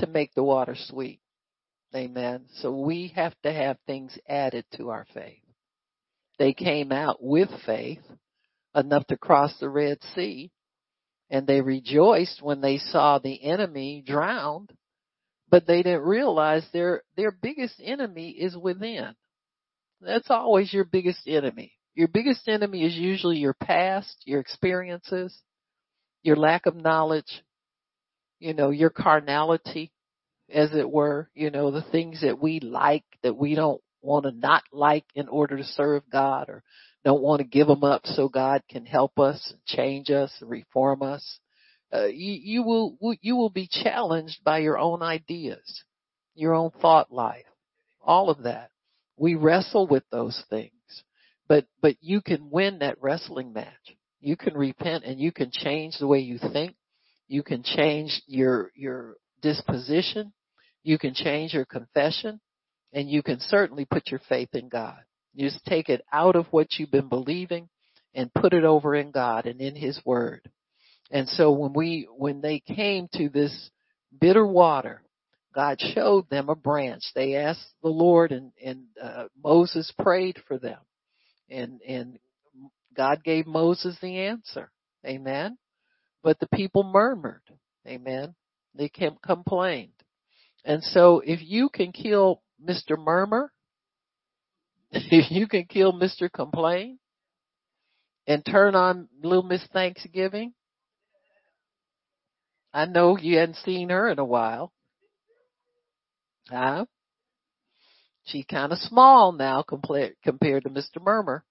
[0.00, 1.20] to make the water sweet.
[1.94, 2.46] Amen.
[2.60, 5.42] So we have to have things added to our faith.
[6.38, 8.02] They came out with faith
[8.74, 10.50] enough to cross the Red Sea
[11.30, 14.72] and they rejoiced when they saw the enemy drowned,
[15.50, 19.14] but they didn't realize their, their biggest enemy is within.
[20.00, 21.72] That's always your biggest enemy.
[21.94, 25.36] Your biggest enemy is usually your past, your experiences,
[26.22, 27.42] your lack of knowledge,
[28.38, 29.92] you know, your carnality,
[30.52, 34.32] as it were, you know, the things that we like that we don't want to
[34.32, 36.62] not like in order to serve God or
[37.06, 41.38] don't want to give them up so God can help us change us reform us.
[41.94, 45.84] Uh, you, you will, you will be challenged by your own ideas,
[46.34, 47.44] your own thought life,
[48.02, 48.70] all of that.
[49.16, 50.72] We wrestle with those things,
[51.46, 53.96] but, but you can win that wrestling match.
[54.20, 56.74] You can repent and you can change the way you think.
[57.28, 60.32] You can change your, your disposition.
[60.82, 62.40] You can change your confession
[62.92, 64.98] and you can certainly put your faith in God.
[65.36, 67.68] You just take it out of what you've been believing
[68.14, 70.50] and put it over in God and in His Word.
[71.10, 73.70] And so when we, when they came to this
[74.18, 75.02] bitter water,
[75.54, 77.02] God showed them a branch.
[77.14, 80.78] They asked the Lord and, and uh, Moses prayed for them.
[81.50, 82.18] And, and
[82.96, 84.70] God gave Moses the answer.
[85.06, 85.58] Amen.
[86.22, 87.42] But the people murmured.
[87.86, 88.34] Amen.
[88.74, 89.92] They kept complained.
[90.64, 92.98] And so if you can kill Mr.
[92.98, 93.52] Murmur,
[95.10, 96.30] you can kill Mr.
[96.32, 96.98] Complain
[98.26, 100.52] and turn on little Miss Thanksgiving,
[102.72, 104.72] I know you hadn't seen her in a while.
[106.48, 106.86] Huh?
[108.24, 111.00] She's kind of small now compared compared to Mr.
[111.00, 111.44] Murmur.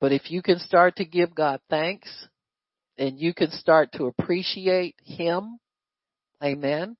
[0.00, 2.08] But if you can start to give God thanks
[2.98, 5.58] and you can start to appreciate Him,
[6.42, 6.96] amen,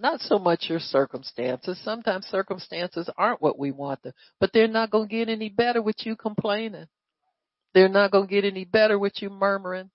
[0.00, 1.80] not so much your circumstances.
[1.84, 5.82] Sometimes circumstances aren't what we want them, but they're not going to get any better
[5.82, 6.86] with you complaining.
[7.74, 9.90] They're not going to get any better with you murmuring.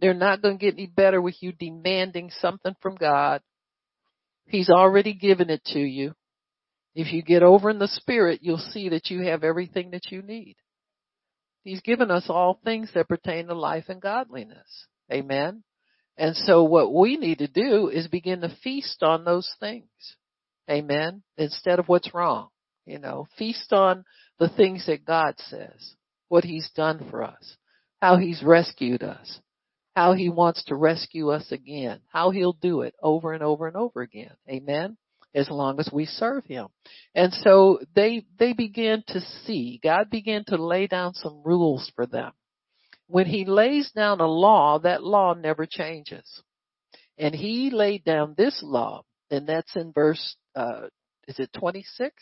[0.00, 3.42] They're not going to get any better with you demanding something from God.
[4.46, 6.14] He's already given it to you.
[6.94, 10.22] If you get over in the spirit, you'll see that you have everything that you
[10.22, 10.56] need.
[11.62, 14.86] He's given us all things that pertain to life and godliness.
[15.12, 15.62] Amen.
[16.20, 19.88] And so what we need to do is begin to feast on those things.
[20.70, 21.22] Amen.
[21.38, 22.48] Instead of what's wrong.
[22.84, 24.04] You know, feast on
[24.38, 25.94] the things that God says,
[26.28, 27.56] what He's done for us,
[28.02, 29.40] how He's rescued us,
[29.96, 33.76] how He wants to rescue us again, how He'll do it over and over and
[33.76, 34.32] over again.
[34.46, 34.98] Amen.
[35.34, 36.68] As long as we serve Him.
[37.14, 42.04] And so they, they began to see, God began to lay down some rules for
[42.04, 42.32] them
[43.10, 46.42] when he lays down a law, that law never changes.
[47.18, 50.86] And he laid down this law, and that's in verse, uh,
[51.28, 52.14] is it 26?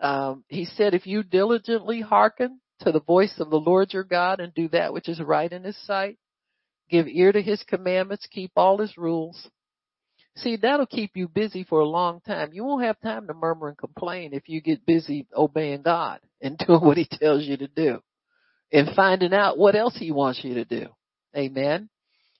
[0.00, 4.40] Um, he said, if you diligently hearken to the voice of the Lord your God
[4.40, 6.16] and do that which is right in his sight.
[6.88, 9.50] Give ear to his commandments, keep all his rules.
[10.36, 12.50] See, that'll keep you busy for a long time.
[12.52, 16.56] You won't have time to murmur and complain if you get busy obeying God and
[16.66, 18.00] doing what he tells you to do
[18.72, 20.86] and finding out what else he wants you to do.
[21.36, 21.88] Amen.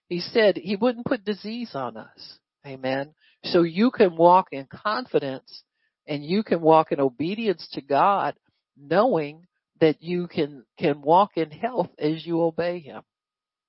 [0.09, 2.38] He said he wouldn't put disease on us.
[2.67, 3.14] Amen.
[3.45, 5.62] So you can walk in confidence
[6.07, 8.35] and you can walk in obedience to God
[8.77, 9.47] knowing
[9.81, 13.03] that you can, can walk in health as you obey him.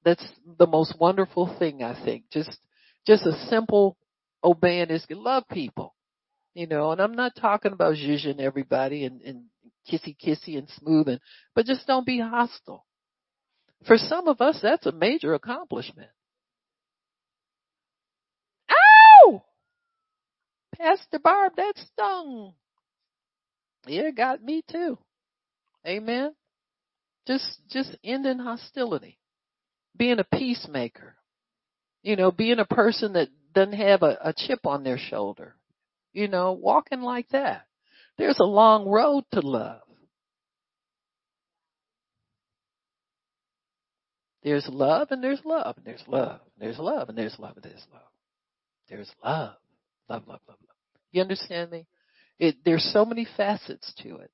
[0.04, 0.26] That's
[0.58, 2.26] the most wonderful thing I think.
[2.32, 2.58] Just,
[3.06, 3.98] just a simple
[4.44, 5.94] obeying is love people.
[6.56, 9.44] You know, and I'm not talking about zhuzhing everybody and, and
[9.90, 11.20] kissy kissy and smoothing,
[11.56, 12.86] but just don't be hostile.
[13.86, 16.10] For some of us, that's a major accomplishment.
[18.70, 19.44] Ow!
[20.78, 22.54] Pastor Barb, that stung.
[23.88, 24.98] Yeah, it got me too.
[25.88, 26.34] Amen.
[27.26, 29.18] Just, just ending hostility.
[29.96, 31.16] Being a peacemaker.
[32.04, 35.56] You know, being a person that doesn't have a, a chip on their shoulder.
[36.14, 37.66] You know, walking like that.
[38.20, 39.82] There's a long road to love.
[44.44, 47.64] There's love and there's love and there's love and there's love and there's love and
[47.64, 48.02] there's love.
[48.90, 49.56] There's love.
[50.10, 50.76] Love, love, love, love.
[51.14, 51.88] You understand me?
[52.40, 54.32] It, there's so many facets to it.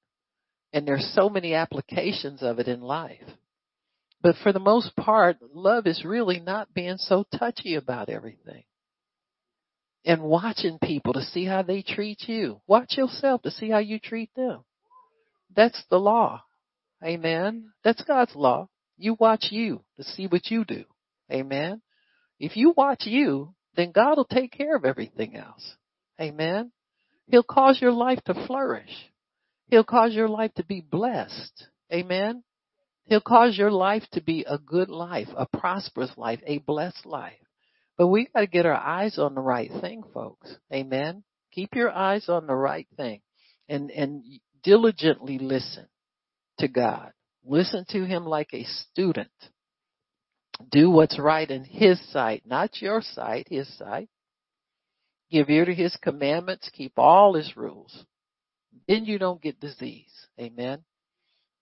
[0.74, 3.22] And there's so many applications of it in life.
[4.22, 8.64] But for the most part, love is really not being so touchy about everything.
[10.06, 12.62] And watching people to see how they treat you.
[12.68, 14.64] Watch yourself to see how you treat them.
[15.56, 16.44] That's the law.
[17.04, 17.72] Amen.
[17.84, 18.70] That's God's law.
[18.98, 20.86] You watch you to see what you do.
[21.32, 21.82] Amen.
[22.40, 25.76] If you watch you, then God will take care of everything else.
[26.22, 26.72] Amen.
[27.28, 29.12] He'll cause your life to flourish.
[29.68, 31.68] He'll cause your life to be blessed.
[31.92, 32.44] Amen.
[33.06, 37.34] He'll cause your life to be a good life, a prosperous life, a blessed life.
[37.98, 40.54] But we got to get our eyes on the right thing, folks.
[40.74, 41.24] Amen.
[41.54, 43.22] Keep your eyes on the right thing
[43.70, 44.24] and, and
[44.64, 45.88] diligently listen
[46.60, 47.12] to God.
[47.46, 49.32] Listen to Him like a student.
[50.72, 54.10] Do what's right in His sight, not your sight, His sight.
[55.32, 56.70] Give ear to His commandments.
[56.74, 58.06] Keep all His rules.
[58.88, 60.12] Then you don't get disease.
[60.40, 60.84] Amen.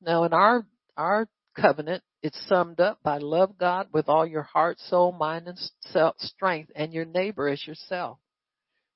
[0.02, 0.66] Now in our,
[0.98, 5.60] our covenant, it's summed up by love God with all your heart, soul, mind, and
[5.92, 8.18] self, strength, and your neighbor as yourself.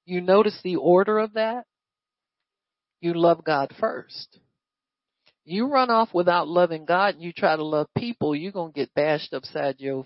[0.05, 1.65] You notice the order of that?
[3.01, 4.39] You love God first.
[5.43, 8.79] You run off without loving God and you try to love people, you're going to
[8.79, 10.05] get bashed upside your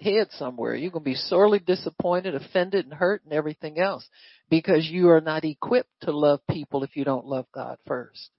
[0.00, 0.74] head somewhere.
[0.74, 4.08] You're going to be sorely disappointed, offended, and hurt, and everything else
[4.48, 8.30] because you are not equipped to love people if you don't love God first.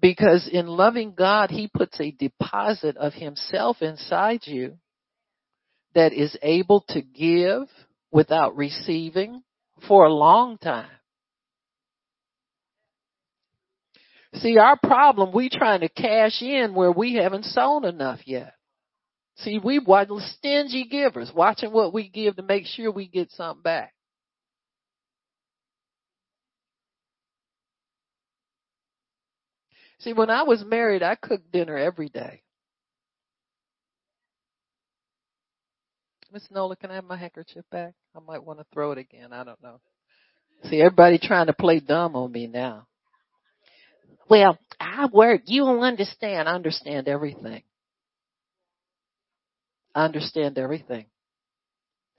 [0.00, 4.78] Because in loving God, He puts a deposit of Himself inside you
[5.94, 7.68] that is able to give
[8.12, 9.42] without receiving
[9.86, 10.90] for a long time.
[14.34, 18.54] See, our problem, we trying to cash in where we haven't sown enough yet.
[19.38, 23.62] See, we the stingy givers, watching what we give to make sure we get something
[23.62, 23.94] back.
[30.00, 32.42] See, when I was married, I cooked dinner every day.
[36.32, 37.94] Miss Nola, can I have my handkerchief back?
[38.14, 39.32] I might want to throw it again.
[39.32, 39.80] I don't know.
[40.64, 42.86] See, everybody trying to play dumb on me now.
[44.28, 45.42] Well, I work.
[45.46, 46.48] You don't understand.
[46.48, 47.62] I understand everything.
[49.94, 51.06] I understand everything.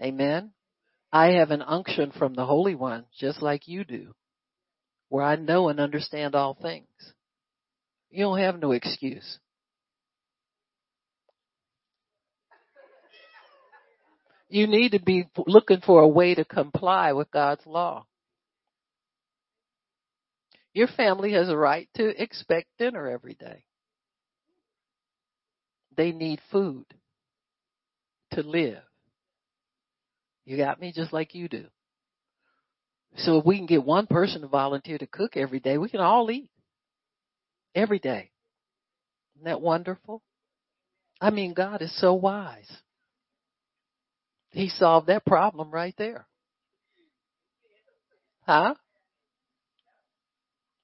[0.02, 0.52] Amen.
[1.12, 4.14] I have an unction from the Holy One, just like you do,
[5.10, 6.88] where I know and understand all things.
[8.10, 9.40] You don't have no excuse.
[14.50, 18.06] You need to be looking for a way to comply with God's law.
[20.74, 23.64] Your family has a right to expect dinner every day.
[25.96, 26.86] They need food
[28.32, 28.82] to live.
[30.46, 31.66] You got me just like you do.
[33.18, 36.00] So if we can get one person to volunteer to cook every day, we can
[36.00, 36.50] all eat
[37.76, 38.32] every day.
[39.36, 40.22] Isn't that wonderful?
[41.22, 42.72] I mean, God is so wise.
[44.52, 46.28] He solved that problem right there.
[48.46, 48.76] Huh?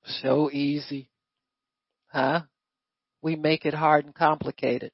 [0.05, 1.09] So easy.
[2.07, 2.41] Huh?
[3.21, 4.91] We make it hard and complicated.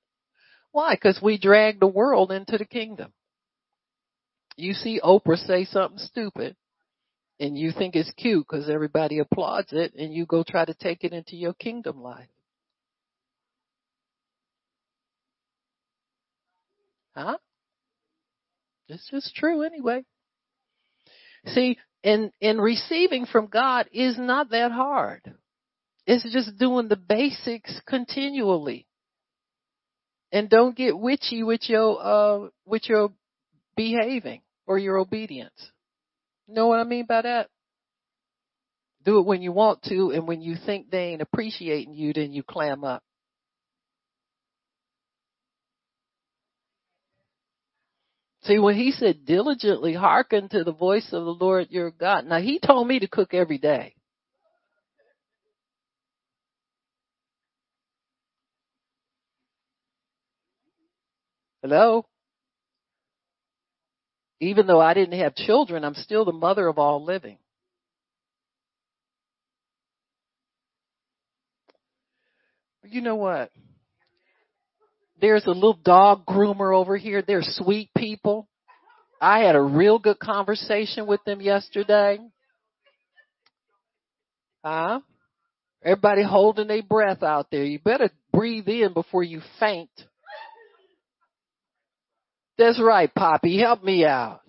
[0.72, 0.96] Why?
[0.96, 3.12] Because we drag the world into the kingdom.
[4.56, 6.56] You see Oprah say something stupid
[7.42, 11.04] and you think it's cute because everybody applauds it and you go try to take
[11.04, 12.30] it into your kingdom life.
[17.16, 17.38] Huh?
[18.88, 20.06] This is true anyway.
[21.48, 25.22] See, and, and receiving from God is not that hard.
[26.06, 28.86] It's just doing the basics continually.
[30.32, 33.10] And don't get witchy with your, uh, with your
[33.76, 35.72] behaving or your obedience.
[36.52, 37.47] Know what I mean by that?
[39.04, 42.34] Do it when you want to and when you think they ain't appreciating you, then
[42.34, 43.02] you clam up.
[48.43, 52.39] See, when he said diligently hearken to the voice of the Lord your God, now
[52.39, 53.95] he told me to cook every day.
[61.62, 62.06] Hello?
[64.42, 67.38] Even though I didn't have children, I'm still the mother of all living.
[72.84, 73.52] You know what?
[75.22, 77.22] There's a little dog groomer over here.
[77.22, 78.48] They're sweet people.
[79.22, 82.18] I had a real good conversation with them yesterday.
[84.66, 85.02] Huh?
[85.84, 87.64] Everybody holding their breath out there.
[87.64, 89.92] You better breathe in before you faint.
[92.62, 93.59] That's right, Poppy.
[93.59, 94.41] Help me out.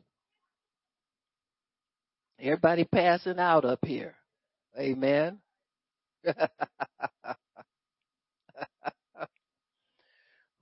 [2.39, 4.15] Everybody passing out up here.
[4.79, 5.39] Amen.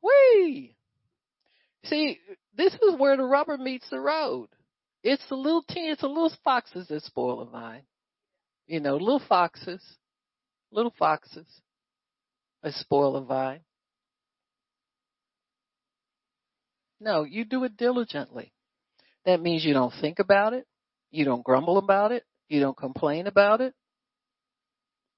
[0.00, 0.76] Whee!
[1.86, 2.20] See,
[2.56, 4.46] this is where the rubber meets the road.
[5.02, 7.82] It's the little teen, it's the little foxes that spoil the vine.
[8.68, 9.82] You know, little foxes,
[10.70, 11.48] little foxes
[12.62, 13.62] that spoil the vine.
[17.00, 18.52] No, you do it diligently.
[19.24, 20.66] That means you don't think about it.
[21.10, 22.24] You don't grumble about it.
[22.48, 23.74] You don't complain about it.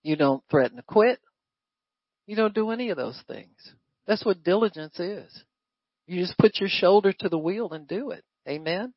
[0.03, 1.19] You don't threaten to quit.
[2.27, 3.57] You don't do any of those things.
[4.07, 5.45] That's what diligence is.
[6.07, 8.25] You just put your shoulder to the wheel and do it.
[8.49, 8.93] Amen.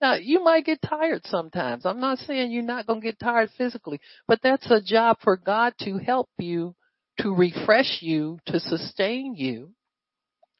[0.00, 1.86] Now, you might get tired sometimes.
[1.86, 5.36] I'm not saying you're not going to get tired physically, but that's a job for
[5.36, 6.74] God to help you,
[7.20, 9.72] to refresh you, to sustain you,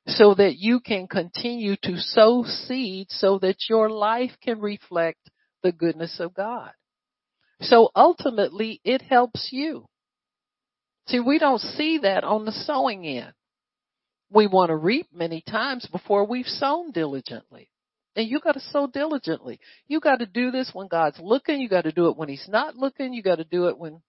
[0.07, 5.31] so that you can continue to sow seed so that your life can reflect
[5.63, 6.73] the goodness of God.
[7.61, 9.87] So ultimately, it helps you.
[11.07, 13.33] See, we don't see that on the sowing end.
[14.31, 17.69] We want to reap many times before we've sown diligently.
[18.17, 19.61] And you got to sow diligently.
[19.87, 21.61] You got to do this when God's looking.
[21.61, 23.15] You got to do it when He's not looking.
[23.15, 24.03] You got to do it when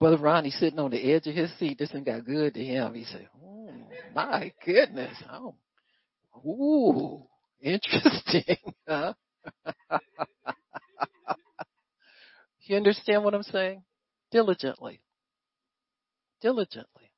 [0.00, 1.78] Brother Ronnie sitting on the edge of his seat.
[1.78, 2.94] This thing got good to him.
[2.94, 3.72] He said, "Oh
[4.14, 5.16] my goodness!
[5.30, 5.54] Oh,
[6.46, 7.26] ooh,
[7.60, 8.56] interesting."
[8.88, 9.12] Huh?
[12.62, 13.82] you understand what I'm saying?
[14.30, 15.02] Diligently,
[16.40, 17.12] diligently.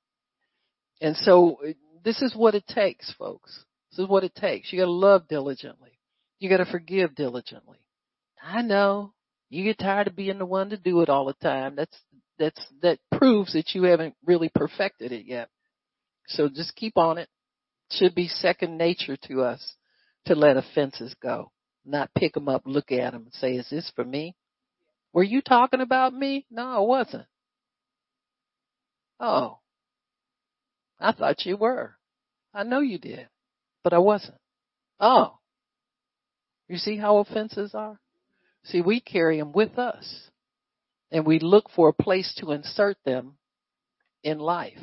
[1.00, 1.58] And so
[2.04, 3.64] this is what it takes, folks.
[3.90, 4.72] This is what it takes.
[4.72, 5.98] You gotta love diligently.
[6.38, 7.78] You gotta forgive diligently.
[8.42, 9.12] I know.
[9.48, 11.74] You get tired of being the one to do it all the time.
[11.76, 11.96] That's,
[12.40, 15.48] that's, that proves that you haven't really perfected it yet.
[16.26, 17.28] So just keep on it.
[17.92, 19.74] Should be second nature to us
[20.26, 21.52] to let offenses go.
[21.84, 24.34] Not pick them up, look at them and say, is this for me?
[25.12, 26.46] Were you talking about me?
[26.50, 27.26] No, I wasn't.
[29.18, 29.58] Oh,
[30.98, 31.96] I thought you were.
[32.54, 33.28] I know you did,
[33.84, 34.38] but I wasn't.
[34.98, 35.38] Oh,
[36.68, 37.98] you see how offenses are?
[38.64, 40.29] See, we carry them with us
[41.10, 43.36] and we look for a place to insert them
[44.22, 44.78] in life.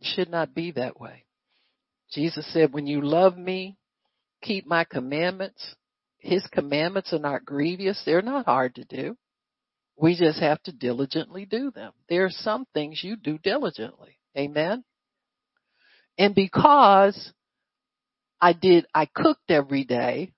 [0.00, 1.24] It should not be that way.
[2.12, 3.76] Jesus said, when you love me,
[4.42, 5.74] keep my commandments.
[6.18, 8.02] His commandments are not grievous.
[8.04, 9.16] They're not hard to do.
[9.96, 11.92] We just have to diligently do them.
[12.08, 14.18] There are some things you do diligently.
[14.36, 14.82] Amen.
[16.18, 17.32] And because
[18.40, 20.32] I did, I cooked every day,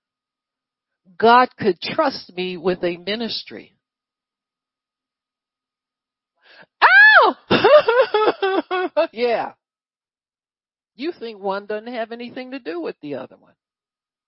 [1.17, 3.73] God could trust me with a ministry.
[6.81, 7.35] Ow!
[9.13, 9.53] yeah.
[10.95, 13.53] You think one doesn't have anything to do with the other one.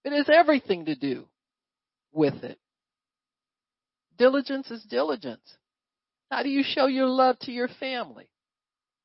[0.04, 1.28] It has everything to do
[2.12, 2.60] with it.
[4.18, 5.58] Diligence is diligence.
[6.32, 8.30] How do you show your love to your family?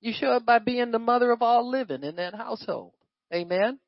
[0.01, 2.93] You show it by being the mother of all living in that household.
[3.33, 3.79] Amen.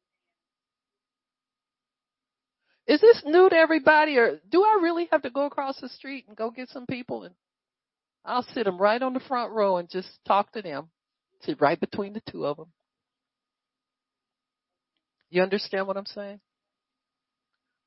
[2.87, 6.25] Is this new to everybody or do I really have to go across the street
[6.27, 7.35] and go get some people and
[8.25, 10.89] I'll sit them right on the front row and just talk to them.
[11.43, 12.69] Sit right between the two of them.
[15.31, 16.41] You understand what I'm saying?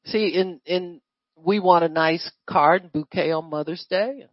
[0.05, 1.01] See, in, in
[1.37, 4.25] we want a nice card and bouquet on Mother's Day.
[4.25, 4.29] A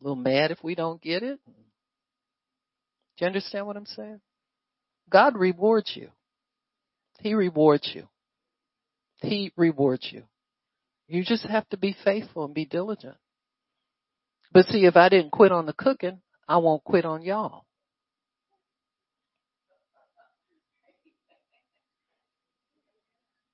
[0.00, 1.38] little mad if we don't get it.
[1.46, 1.52] Do
[3.20, 4.20] you understand what I'm saying?
[5.10, 6.08] God rewards you.
[7.20, 8.08] He rewards you.
[9.20, 10.24] He rewards you.
[11.08, 13.16] You just have to be faithful and be diligent.
[14.52, 17.64] But see, if I didn't quit on the cooking, I won't quit on y'all.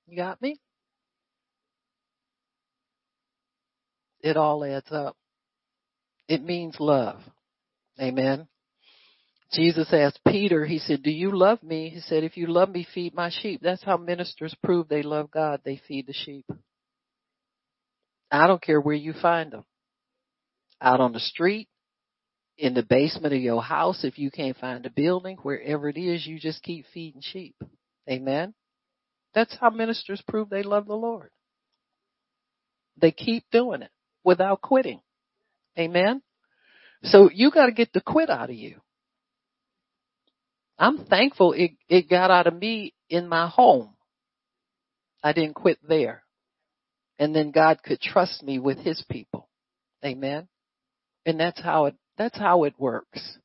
[0.07, 0.59] You got me?
[4.21, 5.15] It all adds up.
[6.27, 7.21] It means love.
[7.99, 8.47] Amen.
[9.53, 11.89] Jesus asked Peter, he said, do you love me?
[11.89, 13.59] He said, if you love me, feed my sheep.
[13.61, 15.61] That's how ministers prove they love God.
[15.65, 16.45] They feed the sheep.
[18.31, 19.65] I don't care where you find them.
[20.81, 21.67] Out on the street,
[22.57, 26.25] in the basement of your house, if you can't find a building, wherever it is,
[26.25, 27.55] you just keep feeding sheep.
[28.09, 28.53] Amen.
[29.33, 31.29] That's how ministers prove they love the Lord.
[32.97, 33.91] They keep doing it
[34.23, 35.01] without quitting.
[35.77, 36.21] Amen.
[37.03, 38.79] So you got to get the quit out of you.
[40.77, 43.95] I'm thankful it, it got out of me in my home.
[45.23, 46.23] I didn't quit there.
[47.19, 49.47] And then God could trust me with his people.
[50.03, 50.47] Amen.
[51.25, 53.37] And that's how it, that's how it works.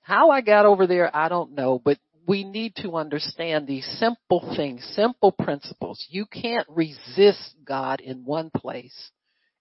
[0.00, 4.54] How I got over there, I don't know, but we need to understand these simple
[4.56, 6.04] things, simple principles.
[6.10, 9.10] You can't resist God in one place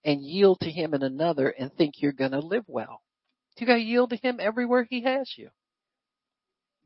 [0.03, 3.01] and yield to Him in another and think you're going to live well.
[3.57, 5.49] You got to yield to Him everywhere He has you.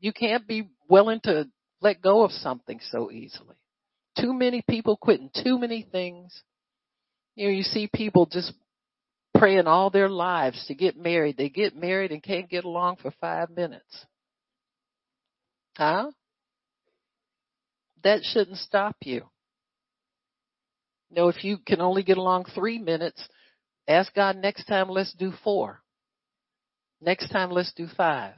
[0.00, 1.48] You can't be willing to
[1.80, 3.56] let go of something so easily.
[4.18, 6.42] Too many people quitting too many things.
[7.34, 8.52] You know, you see people just
[9.36, 11.36] praying all their lives to get married.
[11.36, 14.06] They get married and can't get along for five minutes.
[15.76, 16.10] Huh?
[18.04, 19.22] That shouldn't stop you.
[21.10, 23.26] You know, if you can only get along three minutes,
[23.88, 25.82] ask God next time let's do four.
[27.04, 28.34] Next time, let's do five.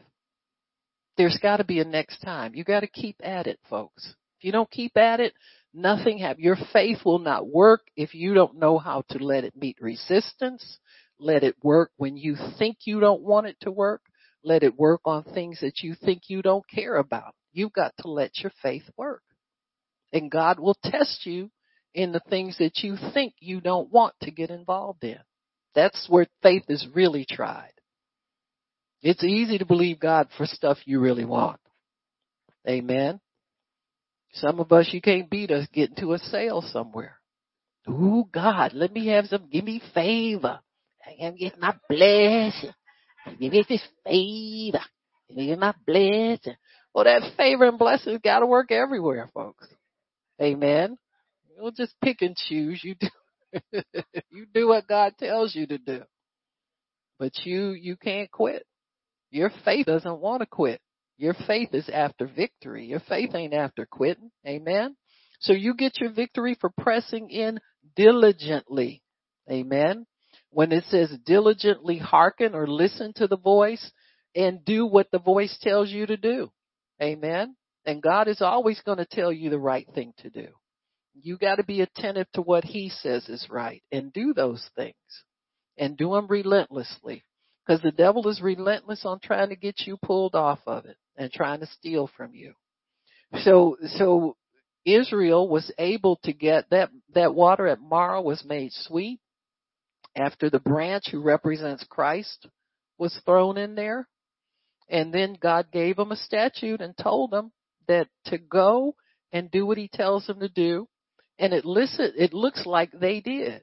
[1.19, 2.55] There's got to be a next time.
[2.55, 4.15] You got to keep at it, folks.
[4.39, 5.35] If you don't keep at it,
[5.75, 9.55] nothing have your faith will not work if you don't know how to let it
[9.55, 10.79] meet resistance.
[11.19, 14.01] Let it work when you think you don't want it to work.
[14.43, 17.35] Let it work on things that you think you don't care about.
[17.53, 19.23] You've got to let your faith work.
[20.13, 21.51] And God will test you
[21.93, 25.21] in the things that you think you don't want to get involved in.
[25.75, 27.73] That's where faith is really tried.
[29.05, 31.61] It's easy to believe God for stuff you really want.
[32.67, 33.21] Amen.
[34.33, 37.19] Some of us, you can't beat us getting to a sale somewhere.
[37.87, 40.59] Ooh, God, let me have some, give me favor.
[41.07, 42.73] I can get my blessing.
[43.39, 44.85] Give me this favor.
[45.29, 46.57] Give me my blessing.
[46.95, 49.69] Well, that favor and blessings gotta work everywhere, folks.
[50.41, 50.97] Amen.
[51.55, 52.83] You'll just pick and choose.
[52.83, 53.83] You do,
[54.31, 56.05] you do what God tells you to do.
[57.19, 58.65] But you, you can't quit.
[59.35, 60.81] Your faith doesn't want to quit.
[61.19, 62.87] Your faith is after victory.
[62.87, 64.31] Your faith ain't after quitting.
[64.47, 64.95] Amen.
[65.41, 67.59] So you get your victory for pressing in
[67.97, 69.03] diligently.
[69.51, 70.07] Amen.
[70.51, 73.91] When it says diligently hearken or listen to the voice
[74.37, 76.53] and do what the voice tells you to do.
[77.03, 77.57] Amen.
[77.85, 80.47] And God is always going to tell you the right thing to do.
[81.21, 84.95] You got to be attentive to what he says is right and do those things
[85.77, 87.25] and do them relentlessly.
[87.67, 91.33] Because the devil is relentless on trying to get you pulled off of it and
[91.33, 92.55] trying to steal from you.
[93.43, 94.37] So, so
[94.85, 99.21] Israel was able to get that, that water at Marah was made sweet
[100.15, 102.47] after the branch who represents Christ
[102.99, 104.09] was thrown in there.
[104.89, 107.51] And then God gave them a statute and told them
[107.89, 108.95] that to go
[109.33, 110.87] and do what he tells them to do.
[111.39, 113.63] And it listen, it looks like they did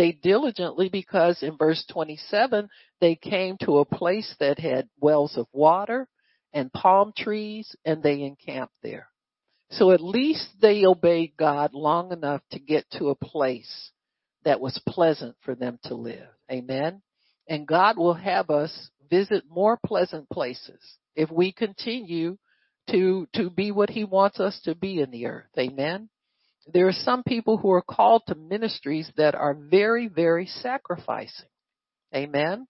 [0.00, 2.70] they diligently because in verse 27
[3.02, 6.08] they came to a place that had wells of water
[6.54, 9.08] and palm trees and they encamped there.
[9.72, 13.90] So at least they obeyed God long enough to get to a place
[14.46, 16.28] that was pleasant for them to live.
[16.50, 17.02] Amen.
[17.46, 18.72] And God will have us
[19.10, 20.80] visit more pleasant places
[21.14, 22.38] if we continue
[22.90, 25.50] to, to be what he wants us to be in the earth.
[25.58, 26.08] Amen
[26.66, 31.46] there are some people who are called to ministries that are very, very sacrificing.
[32.14, 32.66] Amen.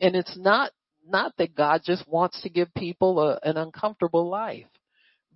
[0.00, 0.72] And it's not,
[1.06, 4.66] not that God just wants to give people a, an uncomfortable life,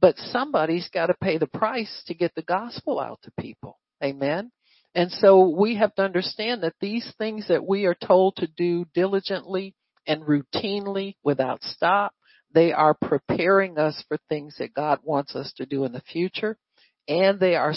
[0.00, 3.78] but somebody's got to pay the price to get the gospel out to people.
[4.02, 4.50] Amen.
[4.94, 8.84] And so we have to understand that these things that we are told to do
[8.94, 9.74] diligently
[10.06, 12.12] and routinely without stop,
[12.52, 16.56] they are preparing us for things that God wants us to do in the future
[17.08, 17.74] and they are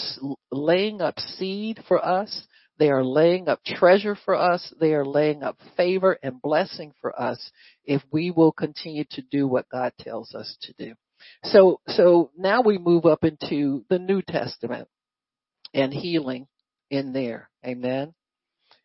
[0.50, 2.46] laying up seed for us
[2.78, 4.72] They are laying up treasure for us.
[4.80, 7.50] They are laying up favor and blessing for us
[7.84, 10.94] if we will continue to do what God tells us to do.
[11.42, 14.88] So, so now we move up into the New Testament
[15.74, 16.46] and healing
[16.90, 17.50] in there.
[17.66, 18.14] Amen.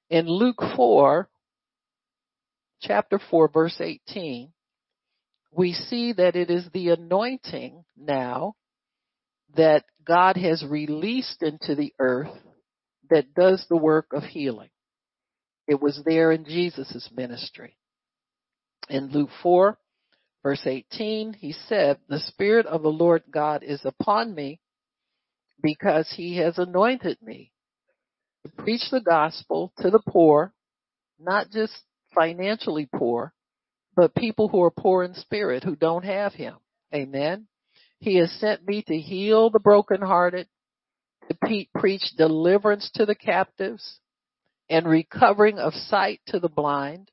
[0.10, 1.30] In Luke 4,
[2.82, 4.52] chapter 4, verse 18,
[5.52, 8.56] we see that it is the anointing now
[9.56, 12.36] that God has released into the earth
[13.10, 14.70] that does the work of healing.
[15.68, 17.78] It was there in Jesus' ministry.
[18.90, 19.78] In Luke 4,
[20.44, 24.60] verse 18, he said, The Spirit of the Lord God is upon me
[25.62, 27.52] because he has anointed me
[28.46, 30.54] to preach the gospel to the poor,
[31.18, 31.74] not just
[32.14, 33.34] financially poor,
[33.96, 36.56] but people who are poor in spirit who don't have him.
[36.94, 37.48] Amen.
[38.04, 40.50] He has sent me to heal the brokenhearted,
[41.30, 44.02] to preach deliverance to the captives
[44.70, 47.12] and recovering of sight to the blind,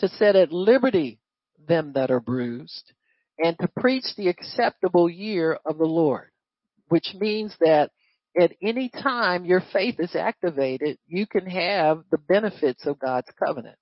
[0.00, 1.20] to set at liberty
[1.66, 2.92] them that are bruised,
[3.38, 6.28] and to preach the acceptable year of the Lord,
[6.88, 7.90] which means that
[8.38, 13.78] at any time your faith is activated, you can have the benefits of God's covenant.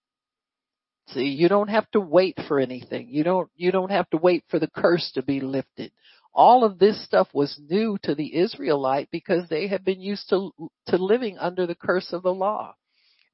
[1.09, 3.09] See, you don't have to wait for anything.
[3.09, 5.91] You don't, you don't have to wait for the curse to be lifted.
[6.39, 10.53] All of this stuff was new to the Israelite because they had been used to,
[10.87, 12.77] to living under the curse of the law,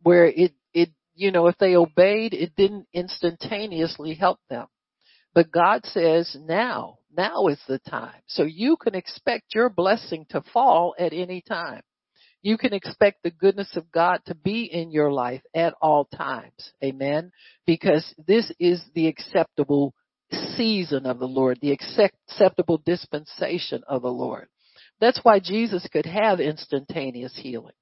[0.03, 4.69] where it, it, you know, if they obeyed, it didn't instantaneously help them.
[5.35, 8.23] But God says now, now is the time.
[8.27, 11.83] So you can expect your blessing to fall at any time
[12.45, 16.73] you can expect the goodness of God to be in your life at all times.
[16.85, 17.33] Amen.
[17.67, 19.95] Because this is the acceptable
[20.57, 24.49] season of the Lord, the acceptable dispensation of the Lord.
[25.01, 27.74] That's why Jesus could have instantaneous healings.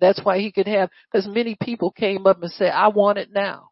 [0.00, 3.32] That's why he could have, because many people came up and said, I want it
[3.32, 3.70] now.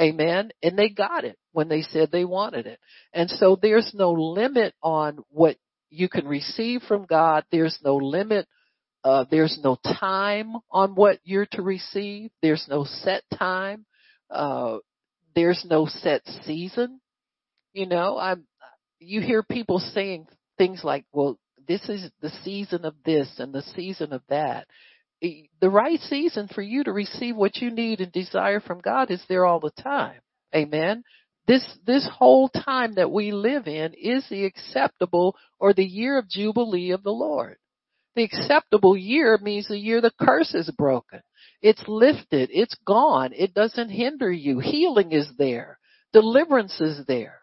[0.00, 0.50] Amen.
[0.62, 2.78] And they got it when they said they wanted it.
[3.12, 5.56] And so there's no limit on what
[5.90, 7.44] you can receive from God.
[7.50, 8.46] There's no limit
[9.04, 12.30] uh, there's no time on what you're to receive.
[12.40, 13.84] There's no set time.
[14.30, 14.78] Uh,
[15.34, 17.00] there's no set season.
[17.72, 18.44] You know, I'm,
[18.98, 20.26] you hear people saying
[20.58, 24.66] things like, well, this is the season of this and the season of that.
[25.20, 29.22] The right season for you to receive what you need and desire from God is
[29.28, 30.20] there all the time.
[30.54, 31.04] Amen.
[31.46, 36.28] This, this whole time that we live in is the acceptable or the year of
[36.28, 37.56] Jubilee of the Lord.
[38.14, 41.20] The acceptable year means the year the curse is broken.
[41.62, 42.50] It's lifted.
[42.52, 43.32] It's gone.
[43.32, 44.58] It doesn't hinder you.
[44.58, 45.78] Healing is there.
[46.12, 47.41] Deliverance is there.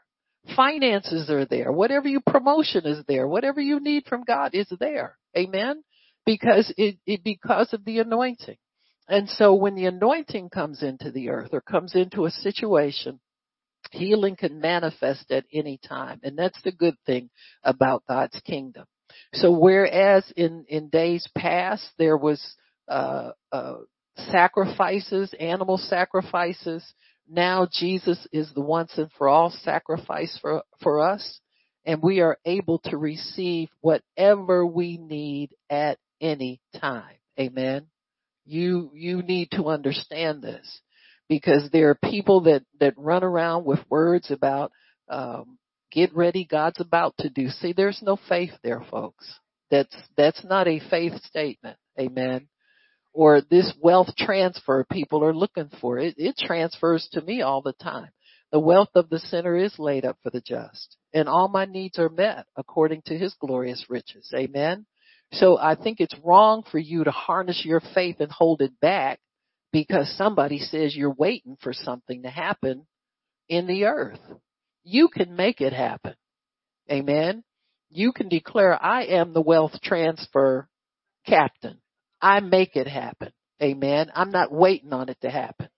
[0.55, 1.71] Finances are there.
[1.71, 3.27] Whatever you promotion is there.
[3.27, 5.17] Whatever you need from God is there.
[5.37, 5.83] Amen.
[6.25, 8.57] Because it, it because of the anointing.
[9.07, 13.19] And so when the anointing comes into the earth or comes into a situation,
[13.91, 16.19] healing can manifest at any time.
[16.23, 17.29] And that's the good thing
[17.63, 18.85] about God's kingdom.
[19.33, 22.41] So whereas in, in days past there was,
[22.87, 23.77] uh, uh,
[24.31, 26.83] sacrifices, animal sacrifices,
[27.29, 31.39] now Jesus is the once and for all sacrifice for, for us
[31.85, 37.15] and we are able to receive whatever we need at any time.
[37.39, 37.87] Amen.
[38.45, 40.81] You, you need to understand this
[41.27, 44.71] because there are people that, that run around with words about,
[45.07, 45.59] um,
[45.91, 46.45] Get ready.
[46.45, 47.49] God's about to do.
[47.49, 49.27] See, there's no faith there, folks.
[49.71, 51.77] That's, that's not a faith statement.
[51.99, 52.47] Amen.
[53.19, 55.99] Or this wealth transfer people are looking for.
[55.99, 58.11] It, it transfers to me all the time.
[58.53, 61.97] The wealth of the sinner is laid up for the just and all my needs
[61.97, 64.31] are met according to his glorious riches.
[64.35, 64.85] Amen.
[65.33, 69.19] So I think it's wrong for you to harness your faith and hold it back
[69.71, 72.87] because somebody says you're waiting for something to happen
[73.47, 74.19] in the earth.
[74.83, 76.15] You can make it happen.
[76.91, 77.43] Amen.
[77.89, 80.67] You can declare, I am the wealth transfer
[81.27, 81.79] captain.
[82.21, 83.31] I make it happen.
[83.61, 84.11] Amen.
[84.13, 85.69] I'm not waiting on it to happen.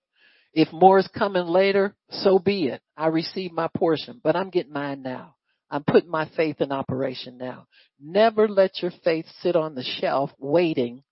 [0.52, 2.82] If more is coming later, so be it.
[2.96, 5.36] I receive my portion, but I'm getting mine now.
[5.70, 7.66] I'm putting my faith in operation now.
[7.98, 11.02] Never let your faith sit on the shelf waiting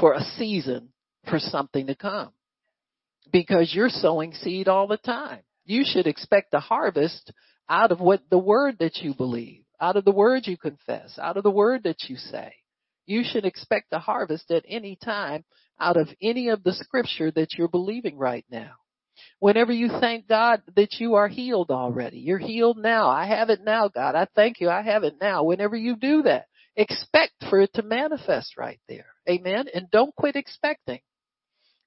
[0.00, 0.88] for a season
[1.28, 2.30] for something to come
[3.30, 7.32] because you're sowing seed all the time you should expect a harvest
[7.68, 11.36] out of what the word that you believe, out of the word you confess, out
[11.36, 12.52] of the word that you say.
[13.06, 15.44] You should expect a harvest at any time
[15.80, 18.72] out of any of the scripture that you're believing right now.
[19.40, 23.08] Whenever you thank God that you are healed already, you're healed now.
[23.10, 24.14] I have it now, God.
[24.14, 24.70] I thank you.
[24.70, 25.44] I have it now.
[25.44, 26.46] Whenever you do that,
[26.76, 29.06] expect for it to manifest right there.
[29.28, 29.66] Amen.
[29.74, 31.00] And don't quit expecting.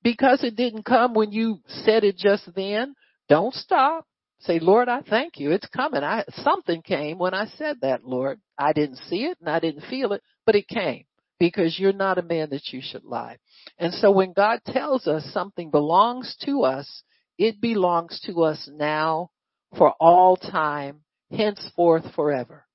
[0.03, 2.95] because it didn't come when you said it just then,
[3.29, 4.05] don't stop.
[4.41, 5.51] Say, Lord, I thank you.
[5.51, 6.03] It's coming.
[6.03, 8.39] I, something came when I said that, Lord.
[8.57, 11.05] I didn't see it and I didn't feel it, but it came
[11.39, 13.37] because you're not a man that you should lie.
[13.77, 17.03] And so when God tells us something belongs to us,
[17.37, 19.31] it belongs to us now
[19.77, 22.65] for all time, henceforth forever.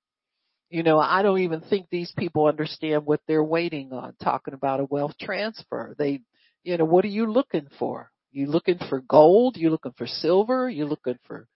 [0.68, 4.80] You know, I don't even think these people understand what they're waiting on, talking about
[4.80, 5.96] a wealth transfer.
[5.98, 6.20] They,
[6.62, 8.12] you know, what are you looking for?
[8.30, 9.56] You looking for gold?
[9.56, 10.70] You looking for silver?
[10.70, 11.48] You looking for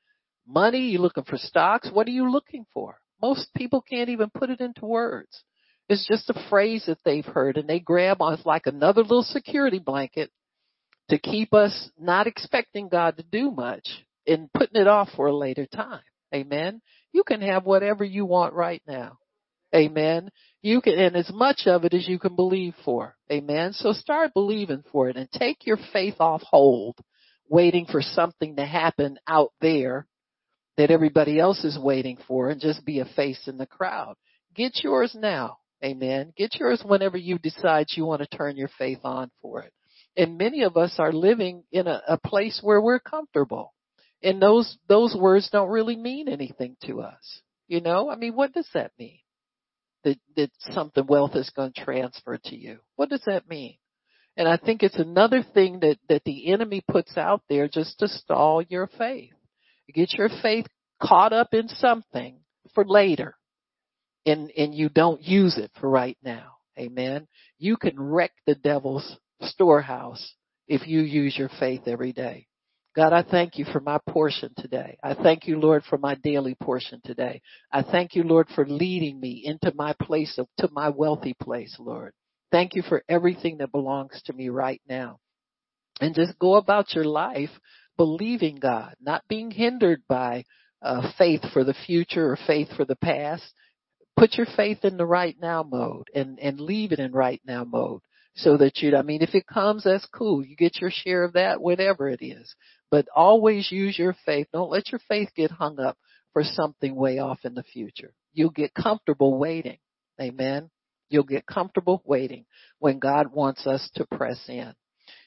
[0.46, 0.88] money?
[0.88, 1.90] You looking for stocks?
[1.92, 2.98] What are you looking for?
[3.22, 5.44] Most people can't even put it into words.
[5.88, 9.22] It's just a phrase that they've heard and they grab on it's like another little
[9.22, 10.30] security blanket
[11.10, 13.86] to keep us not expecting God to do much
[14.26, 16.00] and putting it off for a later time.
[16.34, 16.80] Amen.
[17.12, 19.18] You can have whatever you want right now.
[19.74, 20.30] Amen.
[20.62, 23.16] You can, and as much of it as you can believe for.
[23.30, 23.72] Amen.
[23.72, 26.96] So start believing for it and take your faith off hold,
[27.48, 30.06] waiting for something to happen out there
[30.76, 34.14] that everybody else is waiting for and just be a face in the crowd.
[34.54, 35.58] Get yours now.
[35.84, 36.32] Amen.
[36.36, 39.72] Get yours whenever you decide you want to turn your faith on for it.
[40.16, 43.74] And many of us are living in a, a place where we're comfortable.
[44.22, 47.42] And those, those words don't really mean anything to us.
[47.68, 49.18] You know, I mean, what does that mean?
[50.04, 52.78] That, that something wealth is going to transfer to you.
[52.96, 53.76] What does that mean?
[54.36, 58.08] And I think it's another thing that, that the enemy puts out there just to
[58.08, 59.32] stall your faith.
[59.92, 60.66] Get your faith
[61.02, 62.38] caught up in something
[62.74, 63.36] for later
[64.26, 66.56] and, and you don't use it for right now.
[66.78, 67.26] Amen.
[67.58, 70.34] You can wreck the devil's storehouse
[70.66, 72.46] if you use your faith every day.
[72.96, 74.98] God, I thank you for my portion today.
[75.02, 77.42] I thank you, Lord, for my daily portion today.
[77.72, 81.76] I thank you, Lord, for leading me into my place of, to my wealthy place,
[81.80, 82.12] Lord.
[82.52, 85.18] Thank you for everything that belongs to me right now.
[86.00, 87.50] And just go about your life
[87.96, 90.44] believing God, not being hindered by
[90.80, 93.44] uh, faith for the future or faith for the past,
[94.16, 97.64] put your faith in the right now mode and, and leave it in right now
[97.64, 98.00] mode
[98.36, 100.44] so that you, I mean, if it comes, that's cool.
[100.44, 102.54] You get your share of that, whatever it is.
[102.90, 104.48] But always use your faith.
[104.52, 105.96] Don't let your faith get hung up
[106.32, 108.12] for something way off in the future.
[108.32, 109.78] You'll get comfortable waiting.
[110.20, 110.70] Amen.
[111.10, 112.44] You'll get comfortable waiting
[112.78, 114.74] when God wants us to press in.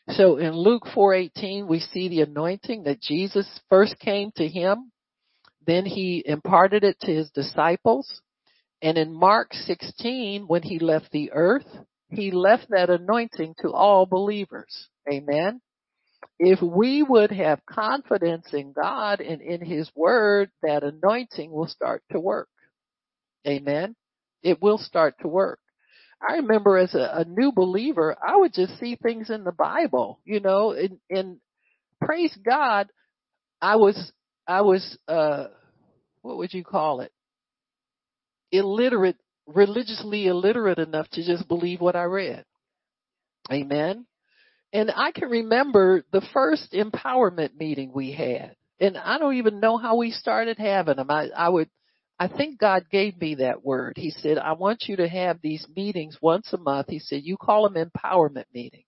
[0.09, 4.91] So in Luke 4:18 we see the anointing that Jesus first came to him,
[5.65, 8.21] then he imparted it to his disciples,
[8.81, 11.67] and in Mark 16, when he left the earth,
[12.09, 14.87] he left that anointing to all believers.
[15.11, 15.61] Amen.
[16.39, 22.03] If we would have confidence in God and in His Word, that anointing will start
[22.11, 22.49] to work.
[23.47, 23.95] Amen.
[24.43, 25.59] It will start to work.
[26.27, 30.19] I remember as a, a new believer, I would just see things in the Bible,
[30.25, 31.37] you know, and, and
[32.01, 32.87] praise God,
[33.61, 34.11] I was,
[34.47, 35.47] I was, uh,
[36.21, 37.11] what would you call it?
[38.51, 42.45] Illiterate, religiously illiterate enough to just believe what I read.
[43.51, 44.05] Amen.
[44.73, 48.55] And I can remember the first empowerment meeting we had.
[48.79, 51.09] And I don't even know how we started having them.
[51.09, 51.69] I, I would,
[52.19, 53.93] I think God gave me that word.
[53.95, 56.87] He said, I want you to have these meetings once a month.
[56.89, 58.85] He said, you call them empowerment meetings.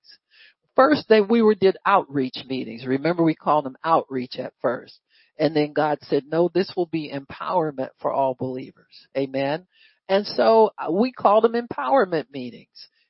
[0.76, 2.86] First, they, we were did outreach meetings.
[2.86, 5.00] Remember we called them outreach at first.
[5.40, 9.08] And then God said, no, this will be empowerment for all believers.
[9.18, 9.66] Amen.
[10.10, 12.68] And so uh, we called them empowerment meetings.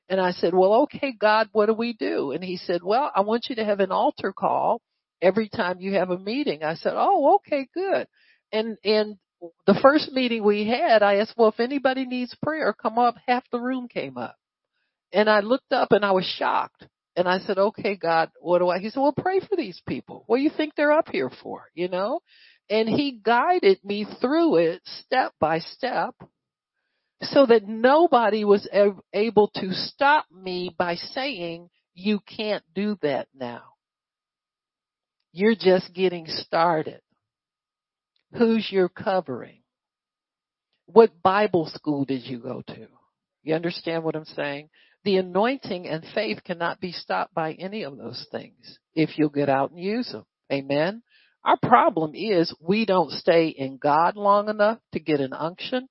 [0.10, 2.32] And I said, well, okay, God, what do we do?
[2.32, 4.82] And he said, well, I want you to have an altar call
[5.22, 6.64] every time you have a meeting.
[6.64, 8.08] I said, oh, okay, good.
[8.52, 9.18] And, and
[9.68, 13.16] the first meeting we had, I asked, well, if anybody needs prayer, come up.
[13.28, 14.36] Half the room came up.
[15.14, 16.88] And I looked up and I was shocked.
[17.20, 18.80] And I said, okay, God, what do I?
[18.80, 20.24] He said, well, pray for these people.
[20.28, 21.66] What do you think they're up here for?
[21.74, 22.22] You know?
[22.70, 26.16] And he guided me through it step by step
[27.22, 28.70] so that nobody was
[29.14, 33.64] able to stop me by saying, you can't do that now.
[35.34, 37.02] You're just getting started.
[38.32, 39.60] Who's your covering?
[40.86, 42.88] What Bible school did you go to?
[43.44, 44.70] You understand what I'm saying?
[45.06, 49.50] The anointing and faith cannot be stopped by any of those things if you'll get
[49.50, 50.26] out and use them.
[50.52, 51.04] Amen.
[51.46, 55.88] Our problem is we don't stay in God long enough to get an unction.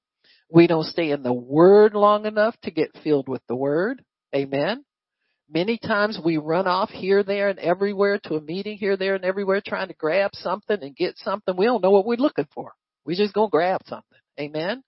[0.50, 4.02] We don't stay in the Word long enough to get filled with the Word.
[4.34, 4.84] Amen.
[5.50, 9.24] Many times we run off here, there, and everywhere to a meeting here, there, and
[9.24, 11.56] everywhere trying to grab something and get something.
[11.56, 12.72] We don't know what we're looking for.
[13.06, 14.18] We're just gonna grab something.
[14.38, 14.82] Amen.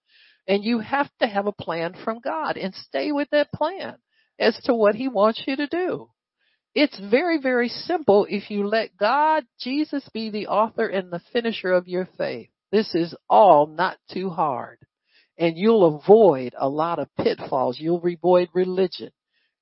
[0.46, 3.96] And you have to have a plan from God and stay with that plan
[4.40, 6.08] as to what he wants you to do.
[6.74, 11.72] It's very, very simple if you let God, Jesus be the author and the finisher
[11.72, 12.48] of your faith.
[12.72, 14.78] This is all not too hard.
[15.36, 17.78] And you'll avoid a lot of pitfalls.
[17.80, 19.10] You'll avoid religion.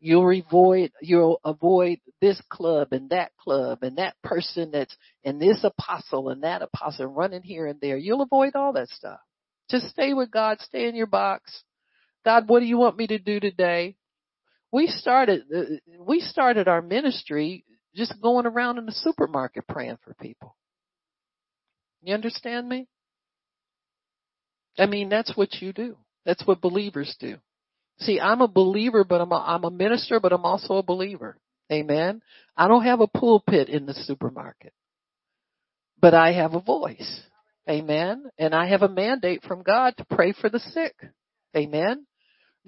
[0.01, 5.65] You'll avoid, you'll avoid this club and that club and that person that's, and this
[5.65, 7.97] apostle and that apostle running here and there.
[7.97, 9.19] You'll avoid all that stuff.
[9.71, 11.63] Just stay with God, stay in your box.
[12.25, 13.97] God, what do you want me to do today?
[14.71, 15.63] We started, uh,
[16.01, 17.65] we started our ministry
[17.95, 20.57] just going around in the supermarket praying for people.
[22.03, 22.87] You understand me?
[24.79, 25.97] I mean, that's what you do.
[26.25, 27.39] That's what believers do.
[28.01, 31.39] See, I'm a believer, but I'm a, I'm a minister, but I'm also a believer.
[31.73, 32.23] Amen.
[32.57, 34.73] I don't have a pulpit in the supermarket,
[36.01, 37.23] but I have a voice.
[37.69, 38.25] Amen.
[38.39, 40.95] And I have a mandate from God to pray for the sick.
[41.57, 42.07] Amen.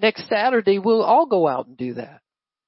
[0.01, 2.21] Next Saturday, we'll all go out and do that,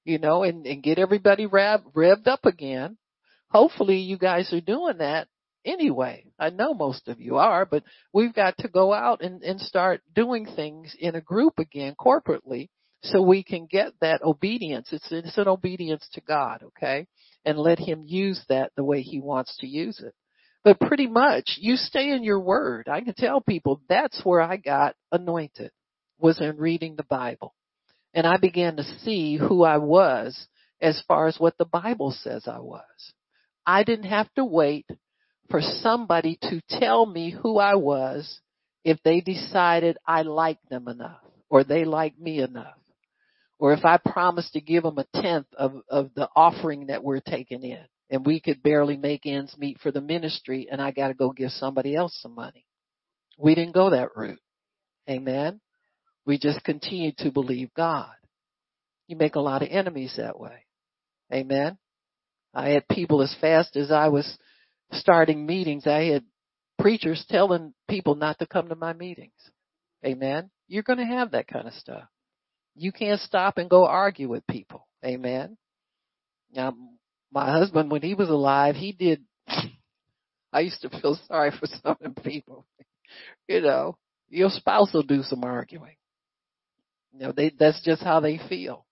[0.05, 2.97] you know, and, and get everybody rev, revved up again.
[3.49, 5.27] Hopefully you guys are doing that
[5.65, 6.25] anyway.
[6.37, 10.01] I know most of you are, but we've got to go out and, and start
[10.13, 12.69] doing things in a group again corporately
[13.01, 14.89] so we can get that obedience.
[14.91, 17.07] It's, it's an obedience to God, okay?
[17.45, 20.13] And let Him use that the way He wants to use it.
[20.63, 22.87] But pretty much, you stay in your word.
[22.87, 25.71] I can tell people that's where I got anointed,
[26.23, 27.53] was in reading the Bible.
[28.13, 30.47] And I began to see who I was
[30.81, 32.81] as far as what the Bible says I was.
[33.65, 34.85] I didn't have to wait
[35.51, 38.39] for somebody to tell me who I was
[38.85, 41.19] if they decided I liked them enough
[41.49, 42.77] or they liked me enough.
[43.59, 47.19] Or if I promised to give them a tenth of, of the offering that we're
[47.19, 51.09] taking in and we could barely make ends meet for the ministry and I got
[51.09, 52.65] to go give somebody else some money.
[53.37, 54.39] We didn't go that route.
[55.09, 55.59] Amen.
[56.25, 58.13] We just continued to believe God.
[59.07, 60.65] You make a lot of enemies that way.
[61.33, 61.77] Amen.
[62.53, 64.37] I had people as fast as I was
[64.91, 66.23] starting meetings, I had
[66.79, 69.31] preachers telling people not to come to my meetings.
[70.05, 70.49] Amen.
[70.67, 72.03] You're going to have that kind of stuff.
[72.75, 74.87] You can't stop and go argue with people.
[75.05, 75.57] Amen.
[76.53, 76.75] Now,
[77.31, 79.23] my husband, when he was alive, he did.
[80.53, 82.65] I used to feel sorry for some people.
[83.47, 83.97] you know,
[84.29, 85.95] your spouse will do some arguing.
[87.13, 88.85] You know, they, that's just how they feel.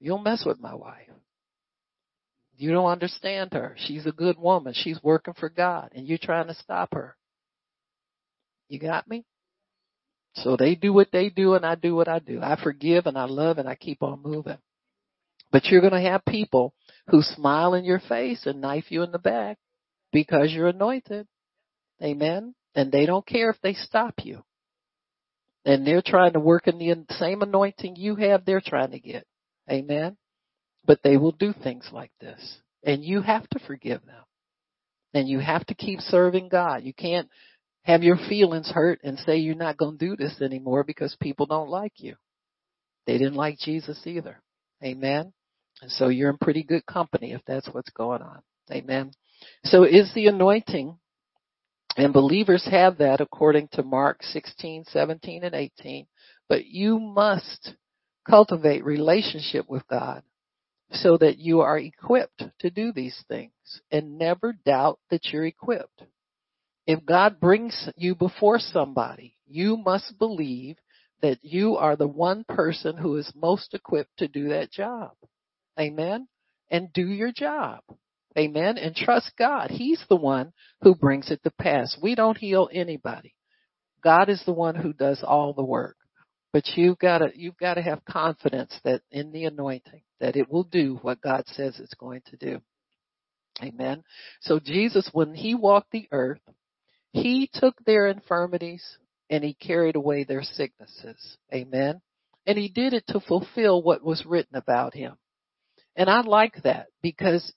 [0.00, 1.08] You'll mess with my wife.
[2.56, 3.76] You don't understand her.
[3.78, 4.74] She's a good woman.
[4.74, 7.16] She's working for God and you're trying to stop her.
[8.68, 9.24] You got me?
[10.34, 12.40] So they do what they do and I do what I do.
[12.42, 14.58] I forgive and I love and I keep on moving.
[15.50, 16.74] But you're going to have people
[17.08, 19.58] who smile in your face and knife you in the back
[20.10, 21.26] because you're anointed.
[22.02, 22.54] Amen.
[22.74, 24.42] And they don't care if they stop you.
[25.64, 29.26] And they're trying to work in the same anointing you have, they're trying to get.
[29.70, 30.16] Amen.
[30.84, 32.58] But they will do things like this.
[32.84, 34.24] And you have to forgive them.
[35.14, 36.82] And you have to keep serving God.
[36.82, 37.28] You can't
[37.84, 41.46] have your feelings hurt and say you're not going to do this anymore because people
[41.46, 42.16] don't like you.
[43.06, 44.40] They didn't like Jesus either.
[44.82, 45.32] Amen.
[45.80, 48.40] And so you're in pretty good company if that's what's going on.
[48.70, 49.12] Amen.
[49.64, 50.96] So is the anointing
[51.96, 56.06] and believers have that according to Mark 16, 17, and 18.
[56.48, 57.74] But you must
[58.28, 60.22] cultivate relationship with God
[60.92, 63.52] so that you are equipped to do these things
[63.90, 66.02] and never doubt that you're equipped.
[66.86, 70.76] If God brings you before somebody, you must believe
[71.22, 75.12] that you are the one person who is most equipped to do that job.
[75.78, 76.26] Amen.
[76.70, 77.80] And do your job.
[78.38, 78.78] Amen.
[78.78, 79.70] And trust God.
[79.70, 80.52] He's the one
[80.82, 81.96] who brings it to pass.
[82.02, 83.34] We don't heal anybody.
[84.02, 85.96] God is the one who does all the work.
[86.52, 90.50] But you've got to, you've got to have confidence that in the anointing, that it
[90.50, 92.60] will do what God says it's going to do.
[93.62, 94.02] Amen.
[94.40, 96.40] So Jesus, when he walked the earth,
[97.12, 98.84] he took their infirmities
[99.30, 101.38] and he carried away their sicknesses.
[101.52, 102.00] Amen.
[102.46, 105.16] And he did it to fulfill what was written about him.
[105.96, 107.52] And I like that because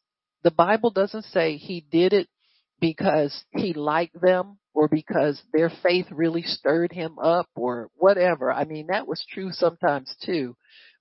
[0.46, 2.30] the Bible doesn't say he did it
[2.80, 8.54] because he liked them or because their faith really stirred him up or whatever.
[8.54, 10.56] I mean, that was true sometimes too.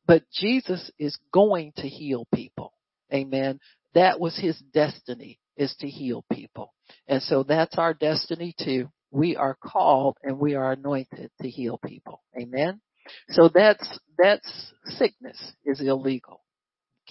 [0.06, 2.72] But Jesus is going to heal people.
[3.12, 3.60] Amen.
[3.94, 6.72] That was his destiny is to heal people.
[7.06, 8.88] And so that's our destiny too.
[9.10, 12.22] We are called and we are anointed to heal people.
[12.40, 12.80] Amen.
[13.28, 16.40] So that's, that's sickness is illegal.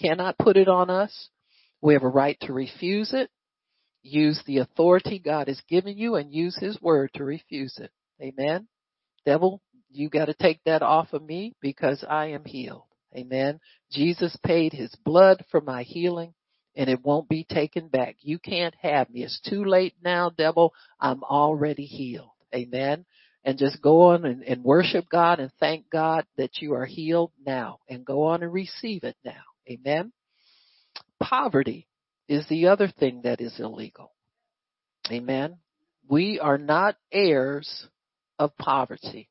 [0.00, 1.28] Cannot put it on us.
[1.84, 3.30] We have a right to refuse it
[4.04, 7.90] use the authority God has given you and use His word to refuse it.
[8.22, 8.68] Amen.
[9.24, 9.60] Devil,
[9.90, 12.84] you got to take that off of me because I am healed.
[13.16, 13.60] Amen.
[13.90, 16.34] Jesus paid His blood for my healing
[16.76, 18.16] and it won't be taken back.
[18.20, 19.22] You can't have me.
[19.22, 20.74] It's too late now, devil.
[21.00, 22.30] I'm already healed.
[22.54, 23.06] Amen.
[23.44, 27.32] And just go on and, and worship God and thank God that you are healed
[27.44, 29.42] now and go on and receive it now.
[29.70, 30.12] Amen.
[31.20, 31.86] Poverty
[32.28, 34.12] is the other thing that is illegal.
[35.10, 35.58] Amen.
[36.08, 37.86] We are not heirs
[38.38, 39.28] of poverty.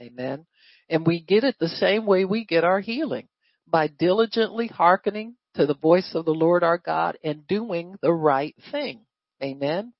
[0.00, 0.46] Amen.
[0.88, 3.28] And we get it the same way we get our healing
[3.66, 8.54] by diligently hearkening to the voice of the Lord our God and doing the right
[8.70, 9.00] thing.
[9.42, 9.92] Amen.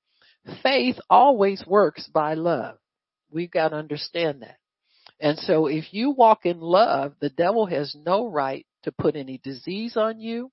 [0.63, 2.77] Faith always works by love.
[3.31, 4.57] We've got to understand that.
[5.19, 9.39] And so if you walk in love, the devil has no right to put any
[9.43, 10.51] disease on you,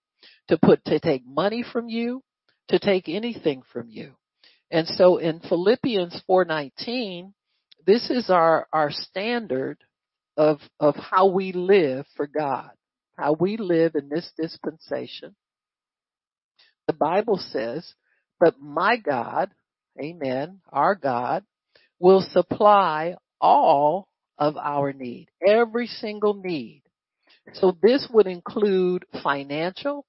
[0.49, 2.23] to put, to take money from you,
[2.69, 4.15] to take anything from you.
[4.71, 7.33] And so in Philippians 4:19,
[7.85, 9.79] this is our our standard
[10.37, 12.71] of of how we live for God,
[13.17, 15.37] how we live in this dispensation.
[16.89, 17.95] The Bible says,
[18.41, 19.53] "But my God,
[20.01, 21.45] amen, our God
[21.99, 24.09] will supply all
[24.39, 26.83] of our need, every single need.
[27.55, 30.05] So this would include financial,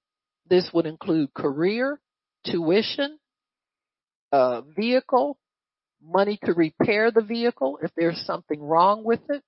[0.48, 2.00] this would include career,
[2.44, 3.18] tuition,
[4.32, 5.38] uh, vehicle,
[6.02, 9.42] money to repair the vehicle if there's something wrong with it.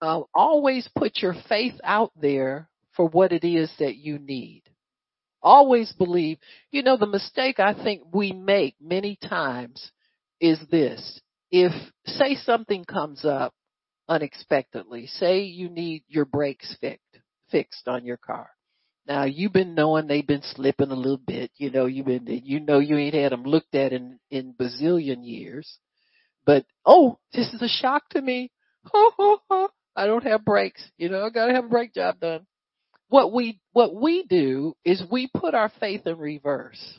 [0.00, 4.62] Uh, always put your faith out there for what it is that you need.
[5.42, 6.38] Always believe,
[6.70, 9.90] you know, the mistake I think we make many times
[10.40, 11.20] is this.
[11.50, 11.72] If,
[12.06, 13.54] say something comes up
[14.08, 17.18] unexpectedly, say you need your brakes fixed,
[17.50, 18.50] fixed on your car.
[19.06, 21.50] Now you've been knowing they've been slipping a little bit.
[21.56, 25.26] You know you've been you know you ain't had them looked at in in bazillion
[25.26, 25.78] years.
[26.46, 28.50] But oh, this is a shock to me.
[28.94, 30.82] I don't have brakes.
[30.96, 32.46] You know I got to have a brake job done.
[33.08, 36.98] What we what we do is we put our faith in reverse.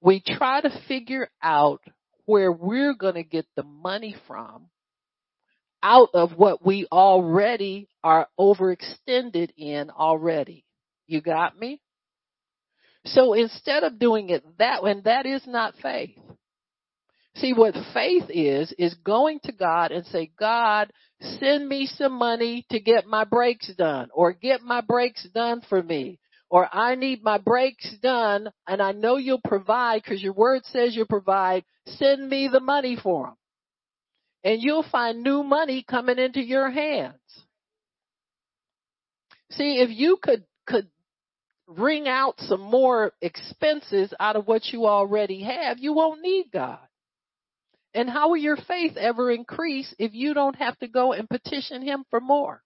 [0.00, 1.82] We try to figure out
[2.32, 4.68] where we're going to get the money from
[5.82, 10.64] out of what we already are overextended in already.
[11.06, 11.82] You got me?
[13.04, 16.16] So instead of doing it that way, and that is not faith.
[17.36, 20.90] See what faith is, is going to God and say, God,
[21.38, 25.82] send me some money to get my brakes done or get my brakes done for
[25.82, 26.18] me
[26.52, 30.94] or I need my brakes done and I know you'll provide because your word says
[30.94, 31.64] you'll provide.
[31.86, 33.36] Send me the money for them
[34.44, 37.14] and you'll find new money coming into your hands.
[39.52, 40.88] See, if you could, could
[41.66, 46.80] wring out some more expenses out of what you already have, you won't need God.
[47.94, 51.80] And how will your faith ever increase if you don't have to go and petition
[51.80, 52.62] Him for more?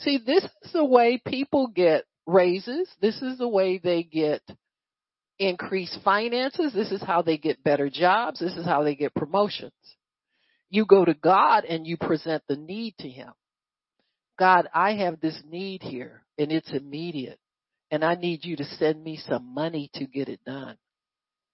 [0.00, 2.88] See, this is the way people get raises.
[3.00, 4.42] This is the way they get
[5.38, 6.72] increased finances.
[6.72, 8.38] This is how they get better jobs.
[8.38, 9.72] This is how they get promotions.
[10.70, 13.32] You go to God and you present the need to Him.
[14.38, 17.40] God, I have this need here and it's immediate
[17.90, 20.76] and I need you to send me some money to get it done.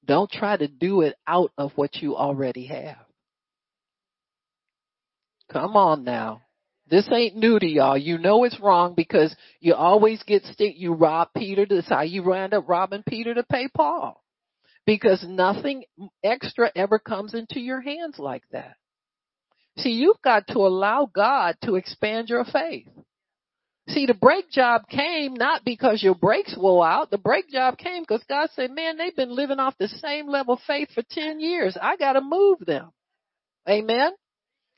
[0.05, 2.99] Don't try to do it out of what you already have.
[5.51, 6.43] Come on now.
[6.89, 7.97] This ain't new to y'all.
[7.97, 10.75] You know it's wrong because you always get stick.
[10.77, 11.67] You rob Peter.
[11.69, 14.23] That's how you wind up robbing Peter to pay Paul.
[14.87, 15.85] Because nothing
[16.23, 18.77] extra ever comes into your hands like that.
[19.79, 22.89] See, you've got to allow God to expand your faith.
[23.89, 27.11] See, the brake job came not because your brakes wore out.
[27.11, 30.55] The brake job came because God said, man, they've been living off the same level
[30.55, 31.77] of faith for 10 years.
[31.81, 32.93] I gotta move them.
[33.69, 34.13] Amen?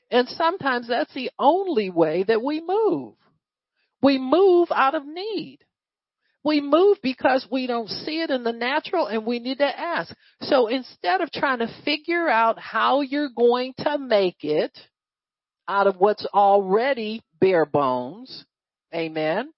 [0.09, 3.13] And sometimes that's the only way that we move.
[4.01, 5.59] We move out of need.
[6.43, 10.15] We move because we don't see it in the natural and we need to ask.
[10.41, 14.77] So instead of trying to figure out how you're going to make it
[15.67, 18.45] out of what's already bare bones,
[18.95, 19.51] amen.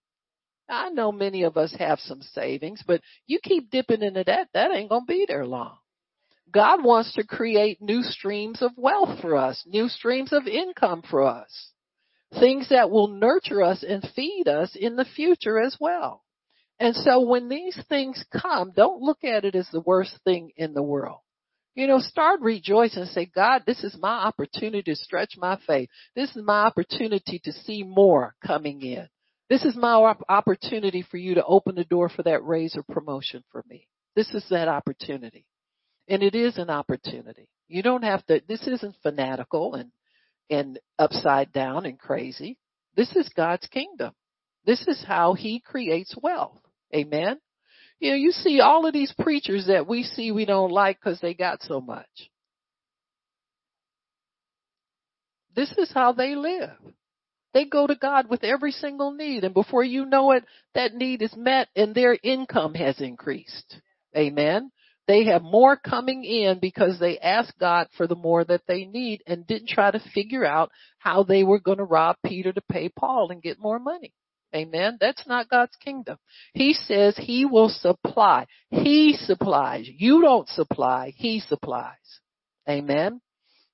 [0.68, 4.72] I know many of us have some savings, but you keep dipping into that, that
[4.72, 5.78] ain't gonna be there long.
[6.52, 11.24] God wants to create new streams of wealth for us, new streams of income for
[11.24, 11.72] us,
[12.40, 16.24] things that will nurture us and feed us in the future as well.
[16.80, 20.74] And so when these things come, don't look at it as the worst thing in
[20.74, 21.20] the world.
[21.76, 25.90] You know, start rejoicing and say, God, this is my opportunity to stretch my faith.
[26.16, 29.08] This is my opportunity to see more coming in.
[29.50, 33.44] This is my opportunity for you to open the door for that raise or promotion
[33.52, 33.88] for me.
[34.16, 35.46] This is that opportunity.
[36.10, 37.48] And it is an opportunity.
[37.68, 39.92] You don't have to, this isn't fanatical and,
[40.50, 42.58] and upside down and crazy.
[42.96, 44.14] This is God's kingdom.
[44.66, 46.60] This is how he creates wealth.
[46.94, 47.40] Amen.
[48.00, 51.20] You know, you see all of these preachers that we see we don't like because
[51.22, 52.08] they got so much.
[55.56, 56.72] This is how they live.
[57.54, 60.46] They go to God with every single need and before you know it,
[60.76, 63.80] that need is met and their income has increased.
[64.16, 64.72] Amen.
[65.10, 69.24] They have more coming in because they asked God for the more that they need
[69.26, 72.90] and didn't try to figure out how they were going to rob Peter to pay
[72.90, 74.14] Paul and get more money.
[74.56, 75.00] Amen.
[75.02, 76.20] That's not God's kingdom.
[76.54, 78.46] He says he will supply.
[78.70, 79.90] He supplies.
[79.92, 81.12] You don't supply.
[81.18, 81.96] He supplies.
[82.70, 83.20] Amen.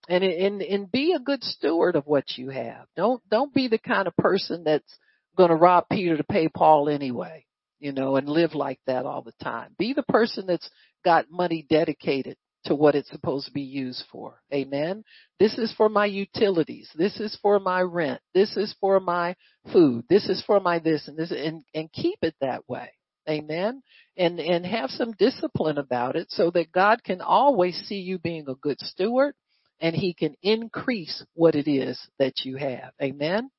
[0.08, 2.86] And, and, and be a good steward of what you have.
[2.96, 5.00] Don't, don't be the kind of person that's
[5.36, 7.46] going to rob Peter to pay Paul anyway,
[7.86, 9.76] you know, and live like that all the time.
[9.78, 10.68] Be the person that's
[11.04, 14.42] got money dedicated to what it's supposed to be used for.
[14.52, 15.04] Amen.
[15.40, 16.90] This is for my utilities.
[16.96, 18.22] This is for my rent.
[18.34, 19.36] This is for my
[19.72, 20.04] food.
[20.10, 22.90] This is for my this and this and, and keep it that way.
[23.30, 23.84] Amen.
[24.18, 28.46] And, and have some discipline about it so that God can always see you being
[28.50, 29.36] a good steward
[29.80, 32.94] and he can increase what it is that you have.
[33.00, 33.52] Amen.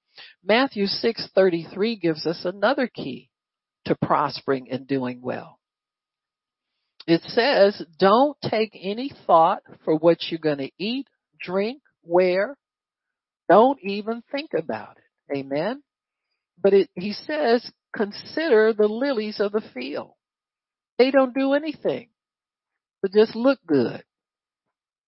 [0.42, 3.30] Matthew 6:33 gives us another key
[3.86, 5.58] to prospering and doing well.
[7.06, 11.06] It says, don't take any thought for what you're going to eat,
[11.40, 12.56] drink, wear.
[13.48, 15.38] Don't even think about it.
[15.38, 15.82] Amen.
[16.60, 20.14] But it, he says, consider the lilies of the field.
[20.98, 22.08] They don't do anything,
[23.02, 24.02] but just look good.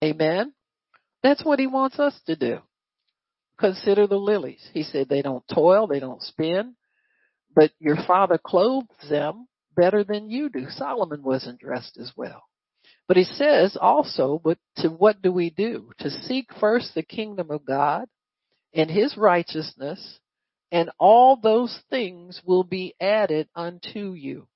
[0.04, 0.52] Amen.
[1.22, 2.58] That's what he wants us to do.
[3.58, 4.64] Consider the lilies.
[4.72, 6.76] He said they don't toil, they don't spin,
[7.58, 10.66] but your father clothes them better than you do.
[10.70, 12.44] Solomon wasn't dressed as well.
[13.08, 15.90] But he says also, but to what do we do?
[15.98, 18.06] To seek first the kingdom of God
[18.72, 20.20] and his righteousness
[20.70, 24.46] and all those things will be added unto you.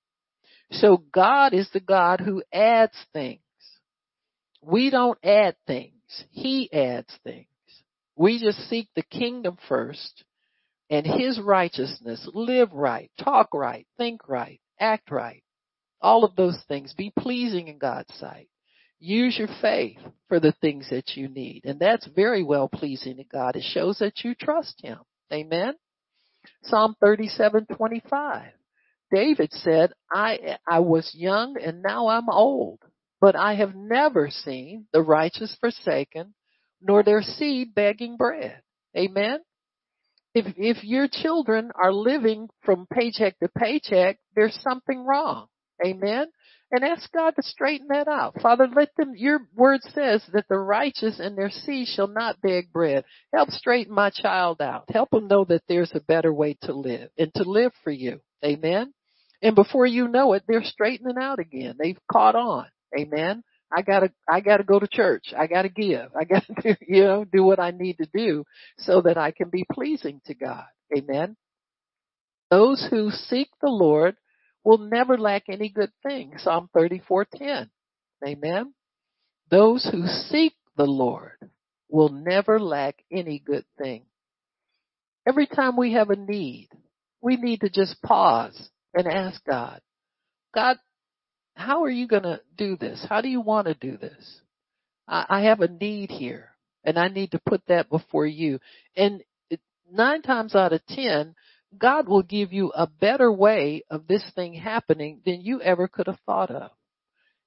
[0.71, 3.41] So God is the God who adds things.
[4.63, 5.93] We don't add things.
[6.31, 7.49] He adds things.
[8.15, 10.23] We just seek the kingdom first
[10.93, 12.29] and his righteousness.
[12.35, 15.43] Live right, talk right, think right, act right.
[16.03, 16.93] All of those things.
[16.93, 18.49] Be pleasing in God's sight.
[19.01, 21.63] Use your faith for the things that you need.
[21.65, 23.57] And that's very well pleasing to God.
[23.57, 24.99] It shows that you trust him.
[25.33, 25.75] Amen.
[26.65, 28.51] Psalm 37:25.
[29.11, 32.81] David said, I, I was young and now I'm old,
[33.21, 36.35] but I have never seen the righteous forsaken,
[36.83, 38.61] nor their seed begging bread.
[38.97, 39.41] Amen.
[40.35, 45.47] If, if your children are living from paycheck to paycheck, there's something wrong.
[45.85, 46.27] Amen.
[46.71, 48.41] And ask God to straighten that out.
[48.41, 52.73] Father, let them, your word says that the righteous and their seed shall not beg
[52.73, 53.05] bread.
[53.35, 54.85] Help straighten my child out.
[54.89, 58.21] Help them know that there's a better way to live and to live for you.
[58.43, 58.95] Amen.
[59.43, 61.77] And before you know it, they're straightening out again.
[61.79, 62.67] They've caught on.
[62.99, 63.43] Amen.
[63.75, 65.33] I gotta, I gotta go to church.
[65.37, 66.11] I gotta give.
[66.19, 68.45] I gotta do, you know, do what I need to do
[68.79, 70.67] so that I can be pleasing to God.
[70.97, 71.37] Amen.
[72.51, 74.17] Those who seek the Lord
[74.65, 76.35] will never lack any good thing.
[76.39, 77.71] Psalm 34:10.
[78.27, 78.75] Amen.
[79.51, 81.37] Those who seek the Lord
[81.89, 84.05] will never lack any good thing.
[85.27, 86.69] Every time we have a need,
[87.21, 89.81] we need to just pause and ask God,
[90.55, 90.79] God,
[91.55, 93.05] how are you going to do this?
[93.09, 94.41] How do you want to do this?
[95.07, 96.51] I, I have a need here
[96.85, 98.59] and I need to put that before you.
[98.97, 99.23] And
[99.91, 101.35] nine times out of ten,
[101.77, 106.07] God will give you a better way of this thing happening than you ever could
[106.07, 106.71] have thought of.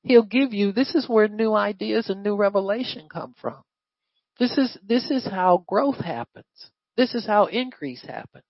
[0.03, 3.57] He'll give you, this is where new ideas and new revelation come from.
[4.39, 6.45] This is, this is how growth happens.
[6.97, 8.43] This is how increase happens.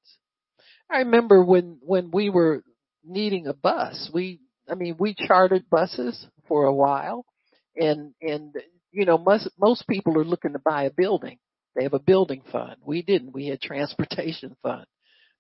[0.90, 2.64] I remember when, when we were
[3.04, 4.40] needing a bus, we,
[4.70, 7.26] I mean, we chartered buses for a while
[7.76, 8.54] and, and,
[8.92, 11.38] you know, most, most people are looking to buy a building.
[11.76, 12.78] They have a building fund.
[12.86, 13.34] We didn't.
[13.34, 14.86] We had transportation fund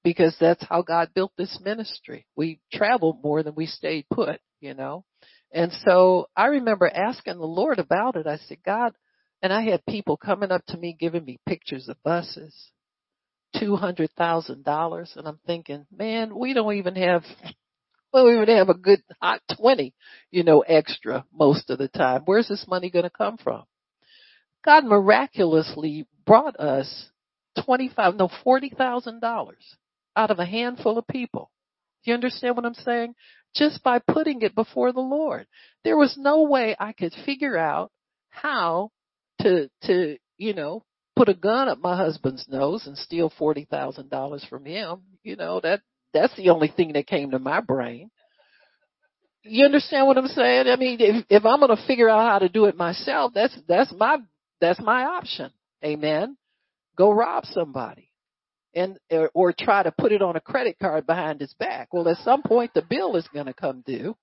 [0.04, 2.26] because that's how God built this ministry.
[2.36, 5.06] We traveled more than we stayed put, you know.
[5.54, 8.28] And so I remember asking the Lord about it.
[8.28, 8.94] I said, God,
[9.42, 12.54] and I had people coming up to me giving me pictures of buses,
[13.58, 17.24] two hundred thousand dollars, and I'm thinking, man, we don't even have,
[18.14, 19.94] we don't have a good hot twenty,
[20.32, 22.22] you know, extra most of the time.
[22.26, 23.64] Where's this money going to come from?
[24.64, 27.10] God miraculously brought us
[27.64, 29.76] twenty-five, no, forty thousand dollars
[30.16, 31.52] out of a handful of people.
[32.04, 33.16] You understand what I'm saying?
[33.56, 35.48] Just by putting it before the Lord.
[35.84, 37.92] There was no way I could figure out
[38.30, 38.92] how
[39.42, 40.84] to, to, you know,
[41.16, 45.02] put a gun up my husband's nose and steal $40,000 from him.
[45.24, 45.82] You know, that,
[46.14, 48.10] That's the only thing that came to my brain.
[49.44, 50.68] You understand what I'm saying?
[50.68, 53.56] I mean, if, if I'm going to figure out how to do it myself, that's,
[53.68, 54.18] that's my,
[54.60, 55.52] that's my option.
[55.84, 56.38] Amen.
[56.98, 58.10] Go rob somebody
[58.74, 61.90] and, or, or try to put it on a credit card behind his back.
[61.94, 64.16] Well, at some point the bill is going to come due.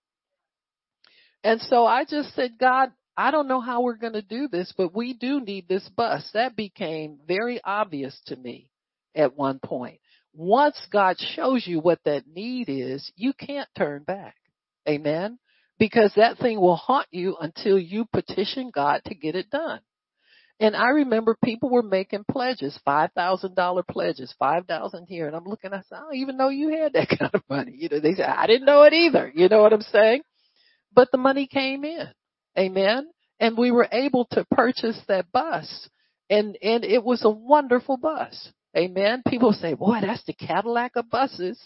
[1.45, 4.73] And so I just said, God, I don't know how we're going to do this,
[4.77, 6.29] but we do need this bus.
[6.35, 8.71] That became very obvious to me
[9.15, 10.01] at one point.
[10.35, 14.37] Once God shows you what that need is, you can't turn back.
[14.89, 15.39] Amen.
[15.79, 19.81] Because that thing will haunt you until you petition God to get it done.
[20.61, 25.27] And I remember people were making pledges, $5,000 pledges, 5,000 here.
[25.27, 27.75] And I'm looking, I said, I don't even know you had that kind of money.
[27.77, 29.33] You know, they said, I didn't know it either.
[29.35, 30.23] You know what I'm saying?
[30.95, 32.07] But the money came in.
[32.57, 33.09] Amen.
[33.41, 35.89] And we were able to purchase that bus
[36.31, 38.53] and, and it was a wonderful bus.
[38.77, 39.23] Amen.
[39.27, 41.59] People say, boy, that's the Cadillac of buses.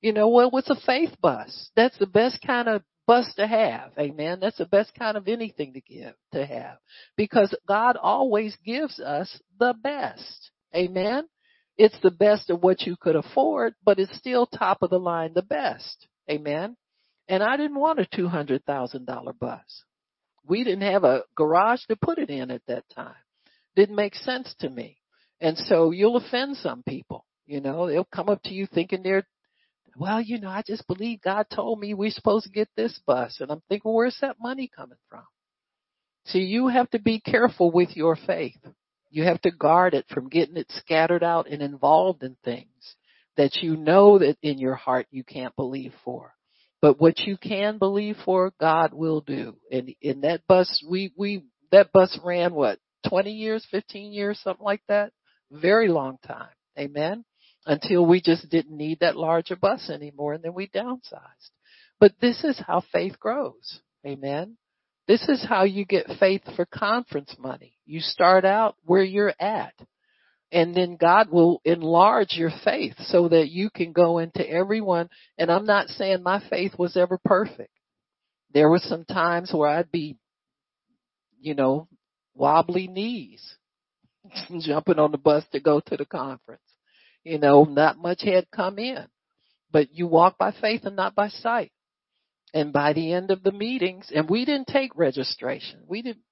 [0.00, 1.70] You know, well, what's a faith bus?
[1.76, 3.92] That's the best kind of bus to have.
[3.98, 4.38] Amen.
[4.40, 6.78] That's the best kind of anything to give, to have.
[7.16, 10.50] Because God always gives us the best.
[10.74, 11.24] Amen.
[11.76, 15.32] It's the best of what you could afford, but it's still top of the line,
[15.34, 16.06] the best.
[16.30, 16.76] Amen.
[17.28, 19.84] And I didn't want a $200,000 bus.
[20.46, 23.14] We didn't have a garage to put it in at that time.
[23.74, 24.98] Didn't make sense to me.
[25.40, 27.24] And so you'll offend some people.
[27.46, 29.26] You know, they'll come up to you thinking they're,
[29.96, 33.38] well, you know, I just believe God told me we're supposed to get this bus.
[33.40, 35.24] And I'm thinking, where's that money coming from?
[36.26, 38.58] See, you have to be careful with your faith.
[39.10, 42.96] You have to guard it from getting it scattered out and involved in things
[43.36, 46.32] that you know that in your heart you can't believe for.
[46.80, 49.56] But what you can believe for, God will do.
[49.70, 52.78] And in that bus, we, we, that bus ran what,
[53.08, 55.12] 20 years, 15 years, something like that?
[55.60, 56.48] Very long time.
[56.78, 57.24] Amen.
[57.66, 61.50] Until we just didn't need that larger bus anymore and then we downsized.
[62.00, 63.80] But this is how faith grows.
[64.06, 64.56] Amen.
[65.06, 67.74] This is how you get faith for conference money.
[67.86, 69.74] You start out where you're at
[70.54, 75.08] and then God will enlarge your faith so that you can go into everyone.
[75.36, 77.72] And I'm not saying my faith was ever perfect.
[78.52, 80.16] There were some times where I'd be,
[81.40, 81.88] you know,
[82.34, 83.56] wobbly knees,
[84.60, 86.62] jumping on the bus to go to the conference.
[87.24, 89.06] You know, not much had come in,
[89.70, 91.72] but you walk by faith and not by sight.
[92.52, 95.80] And by the end of the meetings, and we didn't take registration.
[95.88, 96.22] We didn't,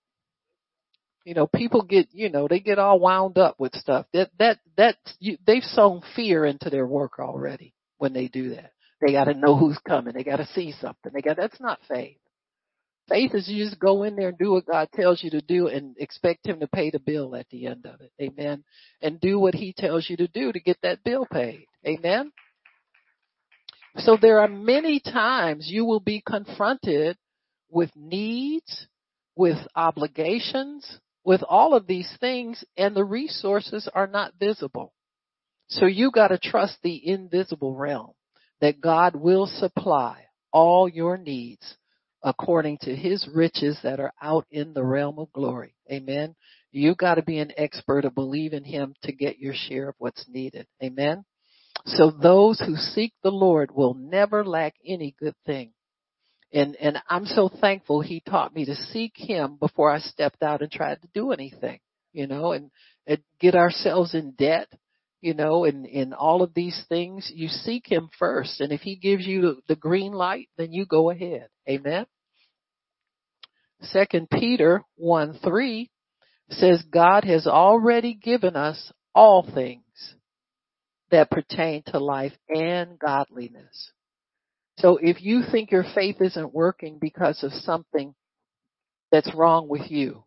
[1.24, 4.06] you know, people get, you know, they get all wound up with stuff.
[4.12, 8.73] That, that, that, you, they've sown fear into their work already when they do that.
[9.01, 10.14] They gotta know who's coming.
[10.14, 11.10] They gotta see something.
[11.12, 12.19] They got, that's not faith.
[13.08, 15.66] Faith is you just go in there and do what God tells you to do
[15.66, 18.12] and expect Him to pay the bill at the end of it.
[18.20, 18.64] Amen.
[19.00, 21.66] And do what He tells you to do to get that bill paid.
[21.86, 22.32] Amen.
[23.98, 27.16] So there are many times you will be confronted
[27.70, 28.86] with needs,
[29.36, 34.92] with obligations, with all of these things and the resources are not visible.
[35.68, 38.12] So you gotta trust the invisible realm
[38.60, 41.76] that God will supply all your needs
[42.22, 45.74] according to his riches that are out in the realm of glory.
[45.90, 46.34] Amen.
[46.70, 50.24] You gotta be an expert to believe in him to get your share of what's
[50.28, 50.66] needed.
[50.82, 51.24] Amen.
[51.84, 55.72] So those who seek the Lord will never lack any good thing.
[56.52, 60.62] And, and I'm so thankful he taught me to seek him before I stepped out
[60.62, 61.80] and tried to do anything,
[62.12, 62.70] you know, and,
[63.06, 64.68] and get ourselves in debt,
[65.22, 67.30] you know, and, and all of these things.
[67.34, 68.60] You seek him first.
[68.60, 71.48] And if he gives you the green light, then you go ahead.
[71.68, 72.06] Amen.
[73.82, 75.90] Second Peter 1 3
[76.51, 79.82] says God has already given us all things
[81.10, 83.93] that pertain to life and godliness.
[84.78, 88.14] So if you think your faith isn't working because of something
[89.10, 90.24] that's wrong with you,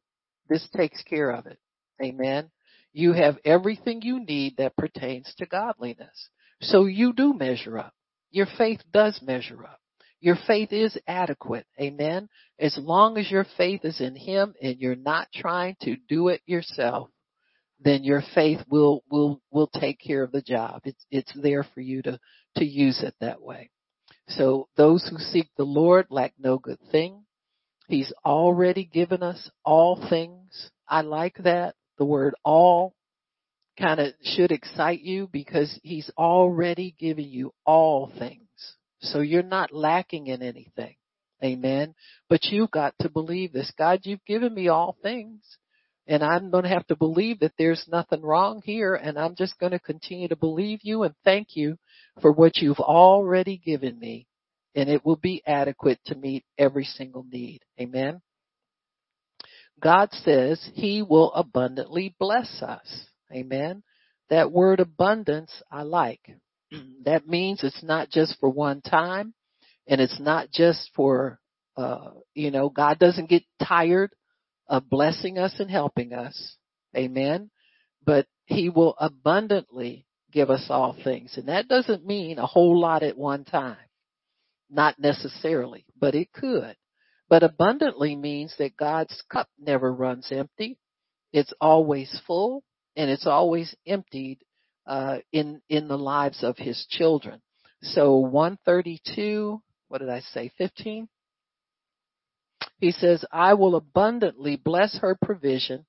[0.48, 1.58] this takes care of it.
[2.04, 2.52] Amen.
[2.94, 6.30] You have everything you need that pertains to godliness.
[6.62, 7.94] So you do measure up.
[8.32, 9.80] Your faith does measure up.
[10.22, 11.66] Your faith is adequate.
[11.80, 12.30] Amen.
[12.60, 16.42] As long as your faith is in Him and you're not trying to do it
[16.46, 17.10] yourself,
[17.80, 20.82] then your faith will, will, will take care of the job.
[20.86, 22.20] It's, it's there for you to,
[22.58, 23.70] to use it that way.
[24.30, 27.26] So those who seek the Lord lack no good thing.
[27.88, 30.72] He's already given us all things.
[30.88, 31.76] I like that.
[31.98, 32.96] The word all
[33.78, 38.45] kind of should excite you because he's already given you all things.
[39.02, 40.96] So you're not lacking in anything.
[41.44, 41.94] Amen.
[42.30, 43.72] But you've got to believe this.
[43.78, 45.44] God, you've given me all things.
[46.08, 49.58] And I'm going to have to believe that there's nothing wrong here and I'm just
[49.58, 51.78] going to continue to believe you and thank you
[52.22, 54.28] for what you've already given me
[54.76, 57.62] and it will be adequate to meet every single need.
[57.80, 58.22] Amen.
[59.82, 63.08] God says he will abundantly bless us.
[63.32, 63.84] Amen.
[64.30, 66.38] That word abundance I like.
[67.06, 69.34] That means it's not just for one time
[69.88, 71.40] and it's not just for,
[71.78, 74.12] uh, you know, God doesn't get tired
[74.68, 76.56] of blessing us and helping us.
[76.96, 77.50] Amen.
[78.04, 81.38] But he will abundantly give us all things.
[81.38, 83.78] And that doesn't mean a whole lot at one time.
[84.70, 86.76] Not necessarily, but it could.
[87.30, 90.78] But abundantly means that God's cup never runs empty.
[91.32, 92.64] It's always full
[92.96, 94.40] and it's always emptied
[94.88, 97.42] uh, in in the lives of His children.
[97.82, 100.52] So 132, what did I say?
[100.58, 101.08] 15.
[102.80, 105.86] He says, "I will abundantly bless her provision.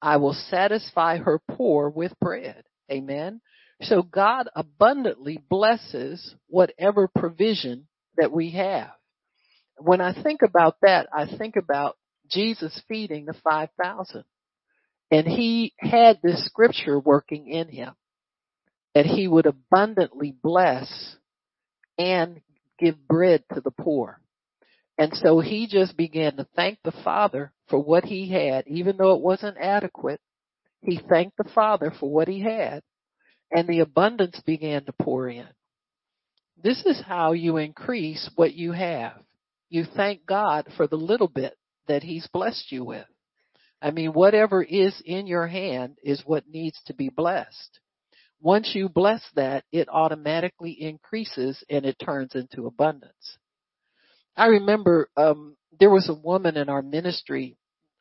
[0.00, 3.40] I will satisfy her poor with bread." Amen.
[3.82, 8.92] So God abundantly blesses whatever provision that we have
[9.78, 11.96] when I think about that, I think about
[12.30, 14.24] Jesus feeding the 5,000.
[15.10, 17.92] And he had this scripture working in him
[18.94, 21.16] that he would abundantly bless
[21.98, 22.40] and
[22.78, 24.20] give bread to the poor.
[24.98, 29.14] And so he just began to thank the Father for what he had, even though
[29.14, 30.20] it wasn't adequate.
[30.82, 32.82] He thanked the Father for what he had,
[33.50, 35.48] and the abundance began to pour in.
[36.62, 39.22] This is how you increase what you have
[39.72, 41.56] you thank God for the little bit
[41.88, 43.06] that He's blessed you with.
[43.80, 47.80] I mean, whatever is in your hand is what needs to be blessed.
[48.42, 53.38] Once you bless that, it automatically increases and it turns into abundance.
[54.36, 57.56] I remember um, there was a woman in our ministry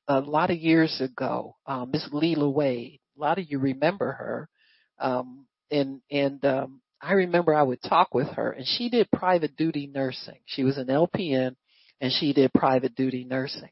[0.08, 3.00] a lot of years ago, uh, Miss Leela Wade.
[3.18, 4.50] A lot of you remember her,
[4.98, 9.56] um, and and um, I remember I would talk with her, and she did private
[9.56, 10.40] duty nursing.
[10.46, 11.56] She was an LPN,
[12.00, 13.70] and she did private duty nursing.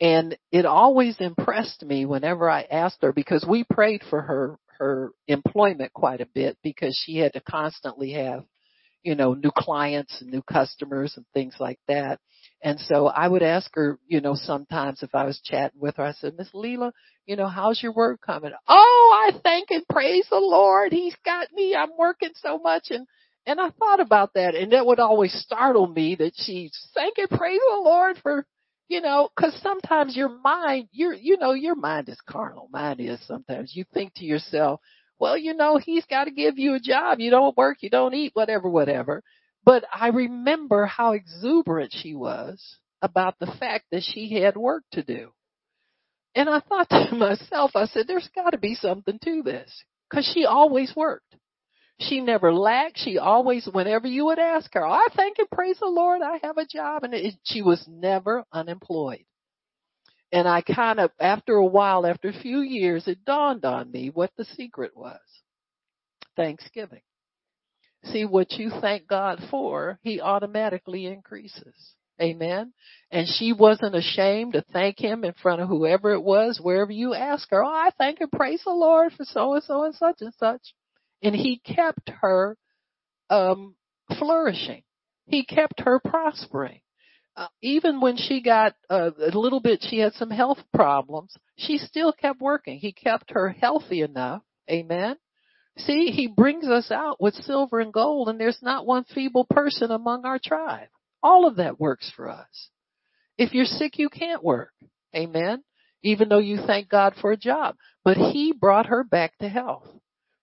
[0.00, 5.12] And it always impressed me whenever I asked her because we prayed for her her
[5.28, 8.44] employment quite a bit because she had to constantly have,
[9.02, 12.18] you know, new clients and new customers and things like that.
[12.62, 16.04] And so I would ask her, you know, sometimes if I was chatting with her,
[16.04, 16.92] I said, Miss Leela,
[17.26, 18.52] you know, how's your work coming?
[18.66, 20.92] Oh, I thank and praise the Lord.
[20.92, 21.76] He's got me.
[21.76, 22.86] I'm working so much.
[22.90, 23.06] And
[23.46, 27.30] and I thought about that and that would always startle me that she thank and
[27.30, 28.46] praise the Lord for,
[28.90, 32.68] you know, cause sometimes your mind, your, you know, your mind is carnal.
[32.72, 33.70] Mine is sometimes.
[33.72, 34.80] You think to yourself,
[35.20, 37.20] well, you know, he's got to give you a job.
[37.20, 39.22] You don't work, you don't eat, whatever, whatever.
[39.64, 45.04] But I remember how exuberant she was about the fact that she had work to
[45.04, 45.30] do.
[46.34, 49.72] And I thought to myself, I said, there's got to be something to this.
[50.12, 51.29] Cause she always worked.
[52.00, 52.98] She never lacked.
[52.98, 56.56] She always, whenever you would ask her, I thank and praise the Lord, I have
[56.56, 57.04] a job.
[57.04, 59.26] And it, she was never unemployed.
[60.32, 64.10] And I kind of, after a while, after a few years, it dawned on me
[64.10, 65.20] what the secret was.
[66.36, 67.02] Thanksgiving.
[68.04, 71.74] See what you thank God for, He automatically increases.
[72.22, 72.72] Amen.
[73.10, 77.14] And she wasn't ashamed to thank him in front of whoever it was, wherever you
[77.14, 80.16] ask her, oh, I thank and praise the Lord for so and so and such
[80.20, 80.60] and such
[81.22, 82.56] and he kept her
[83.28, 83.76] um,
[84.18, 84.82] flourishing.
[85.26, 86.80] He kept her prospering.
[87.36, 91.34] Uh, even when she got uh, a little bit, she had some health problems.
[91.56, 92.78] She still kept working.
[92.78, 94.42] He kept her healthy enough.
[94.70, 95.16] Amen.
[95.78, 99.90] See, he brings us out with silver and gold, and there's not one feeble person
[99.90, 100.88] among our tribe.
[101.22, 102.70] All of that works for us.
[103.38, 104.72] If you're sick, you can't work.
[105.14, 105.62] Amen.
[106.02, 107.76] Even though you thank God for a job.
[108.04, 109.86] But he brought her back to health.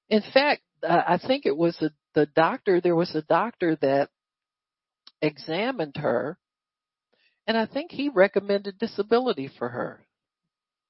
[0.09, 4.09] In fact, I think it was a, the doctor, there was a doctor that
[5.21, 6.37] examined her
[7.47, 10.05] and I think he recommended disability for her.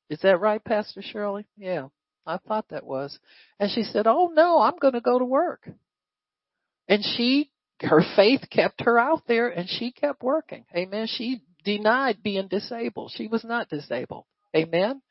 [0.10, 1.46] Is that right, Pastor Shirley?
[1.56, 1.90] Yeah,
[2.26, 3.18] I thought that was.
[3.60, 5.70] And she said, Oh no, I'm going to go to work.
[6.88, 7.52] And she,
[7.82, 10.66] her faith kept her out there and she kept working.
[10.76, 11.08] Amen.
[11.08, 13.12] She denied being disabled.
[13.16, 14.26] She was not disabled.
[14.56, 15.02] Amen.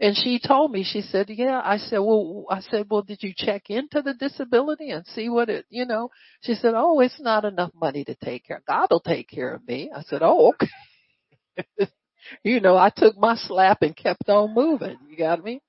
[0.00, 3.32] And she told me, she said, yeah, I said, well, I said, well, did you
[3.36, 6.10] check into the disability and see what it, you know,
[6.40, 8.62] she said, oh, it's not enough money to take care.
[8.66, 9.90] God will take care of me.
[9.94, 11.90] I said, oh, okay.
[12.44, 14.96] you know, I took my slap and kept on moving.
[15.08, 15.62] You got me?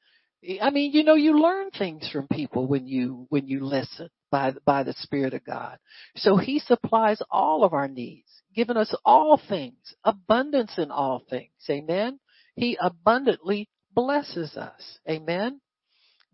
[0.62, 4.54] I mean, you know, you learn things from people when you, when you listen by,
[4.66, 5.78] by the Spirit of God.
[6.18, 11.52] So He supplies all of our needs, giving us all things, abundance in all things.
[11.70, 12.20] Amen.
[12.56, 15.00] He abundantly blesses us.
[15.10, 15.60] Amen.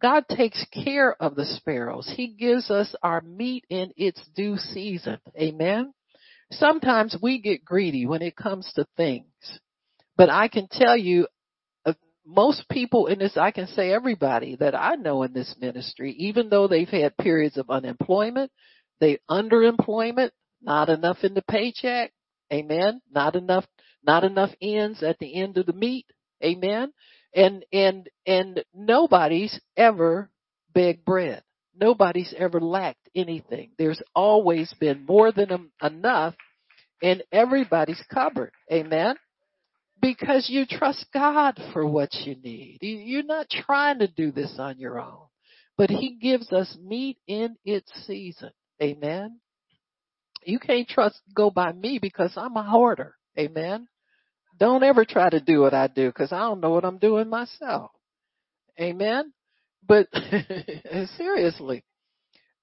[0.01, 2.11] God takes care of the sparrows.
[2.15, 5.19] He gives us our meat in its due season.
[5.37, 5.93] Amen.
[6.51, 9.25] Sometimes we get greedy when it comes to things.
[10.15, 11.27] But I can tell you,
[11.85, 11.93] uh,
[12.25, 16.49] most people in this, I can say everybody that I know in this ministry, even
[16.49, 18.51] though they've had periods of unemployment,
[18.99, 20.31] they underemployment,
[20.61, 22.11] not enough in the paycheck,
[22.51, 23.65] amen, not enough,
[24.03, 26.05] not enough ends at the end of the meat,
[26.43, 26.91] amen,
[27.33, 30.29] and, and, and nobody's ever
[30.73, 31.43] begged bread.
[31.79, 33.71] Nobody's ever lacked anything.
[33.77, 36.35] There's always been more than enough
[37.01, 38.51] in everybody's cupboard.
[38.71, 39.15] Amen.
[40.01, 42.79] Because you trust God for what you need.
[42.81, 45.27] You're not trying to do this on your own,
[45.77, 48.51] but He gives us meat in its season.
[48.81, 49.39] Amen.
[50.43, 53.15] You can't trust, go by me because I'm a hoarder.
[53.37, 53.87] Amen.
[54.59, 57.29] Don't ever try to do what I do because I don't know what I'm doing
[57.29, 57.91] myself.
[58.79, 59.33] Amen.
[59.87, 60.07] But
[61.17, 61.83] seriously,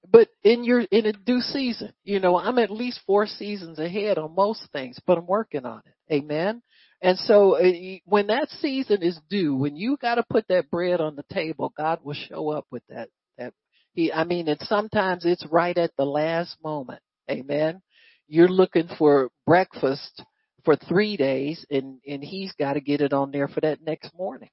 [0.09, 4.17] but in your in a due season, you know, I'm at least four seasons ahead
[4.17, 6.13] on most things, but I'm working on it.
[6.13, 6.61] Amen.
[7.01, 11.01] And so uh, when that season is due, when you got to put that bread
[11.01, 13.09] on the table, God will show up with that.
[13.37, 13.53] That
[13.93, 17.01] he, I mean, and sometimes it's right at the last moment.
[17.29, 17.81] Amen.
[18.27, 20.23] You're looking for breakfast
[20.67, 24.13] for three days and, and he's got to get it on there for that next
[24.13, 24.49] morning.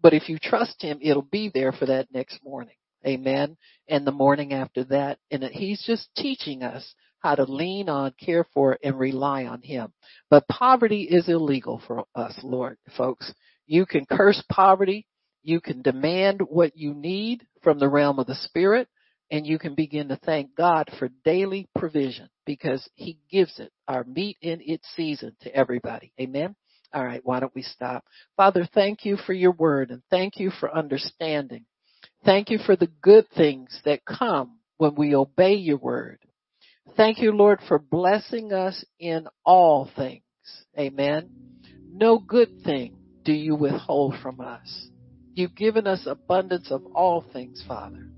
[0.00, 2.76] But if you trust him, it'll be there for that next morning.
[3.04, 3.56] Amen.
[3.88, 5.18] And the morning after that.
[5.32, 9.92] And he's just teaching us how to lean on, care for, and rely on him.
[10.30, 13.34] But poverty is illegal for us, Lord, folks.
[13.66, 15.08] You can curse poverty.
[15.42, 18.86] You can demand what you need from the realm of the spirit
[19.32, 24.04] and you can begin to thank God for daily provision because He gives it, our
[24.04, 26.12] meat in its season to everybody.
[26.20, 26.54] Amen.
[26.92, 28.04] All right, why don't we stop?
[28.36, 31.64] Father, thank you for your word and thank you for understanding.
[32.26, 36.18] Thank you for the good things that come when we obey your word.
[36.94, 40.22] Thank you, Lord, for blessing us in all things.
[40.78, 41.30] Amen.
[41.90, 44.88] No good thing do you withhold from us.
[45.34, 48.11] You've given us abundance of all things, Father.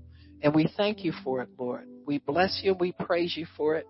[0.45, 1.87] And we thank you for it, Lord.
[2.05, 3.87] We bless you we praise you for it.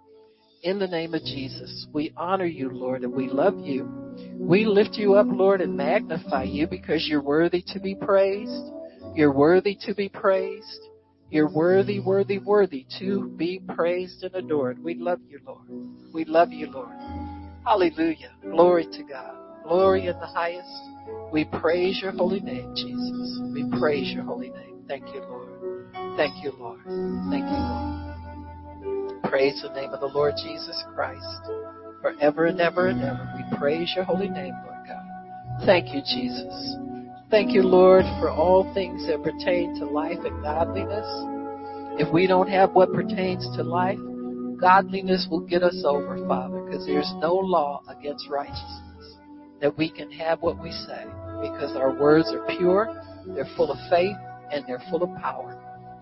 [0.63, 3.91] In the name of Jesus, we honor you, Lord, and we love you.
[4.39, 8.71] We lift you up, Lord, and magnify you because you're worthy to be praised.
[9.15, 10.79] You're worthy to be praised.
[11.29, 14.81] You're worthy, worthy, worthy to be praised and adored.
[14.81, 15.67] We love you, Lord.
[16.13, 16.95] We love you, Lord.
[17.65, 18.31] Hallelujah.
[18.41, 19.35] Glory to God.
[19.65, 20.69] Glory in the highest.
[21.33, 23.41] We praise your holy name, Jesus.
[23.53, 24.85] We praise your holy name.
[24.87, 25.54] Thank you, Lord.
[26.15, 26.79] Thank you, Lord.
[27.29, 29.21] Thank you, Lord.
[29.23, 31.41] Praise the name of the Lord Jesus Christ.
[32.01, 35.65] Forever and ever and ever, we praise your holy name, Lord God.
[35.65, 36.75] Thank you, Jesus.
[37.29, 41.07] Thank you, Lord, for all things that pertain to life and godliness.
[41.99, 43.99] If we don't have what pertains to life,
[44.59, 49.17] godliness will get us over, Father, because there's no law against righteousness.
[49.59, 51.03] That we can have what we say,
[51.41, 54.15] because our words are pure, they're full of faith,
[54.51, 55.59] and they're full of power.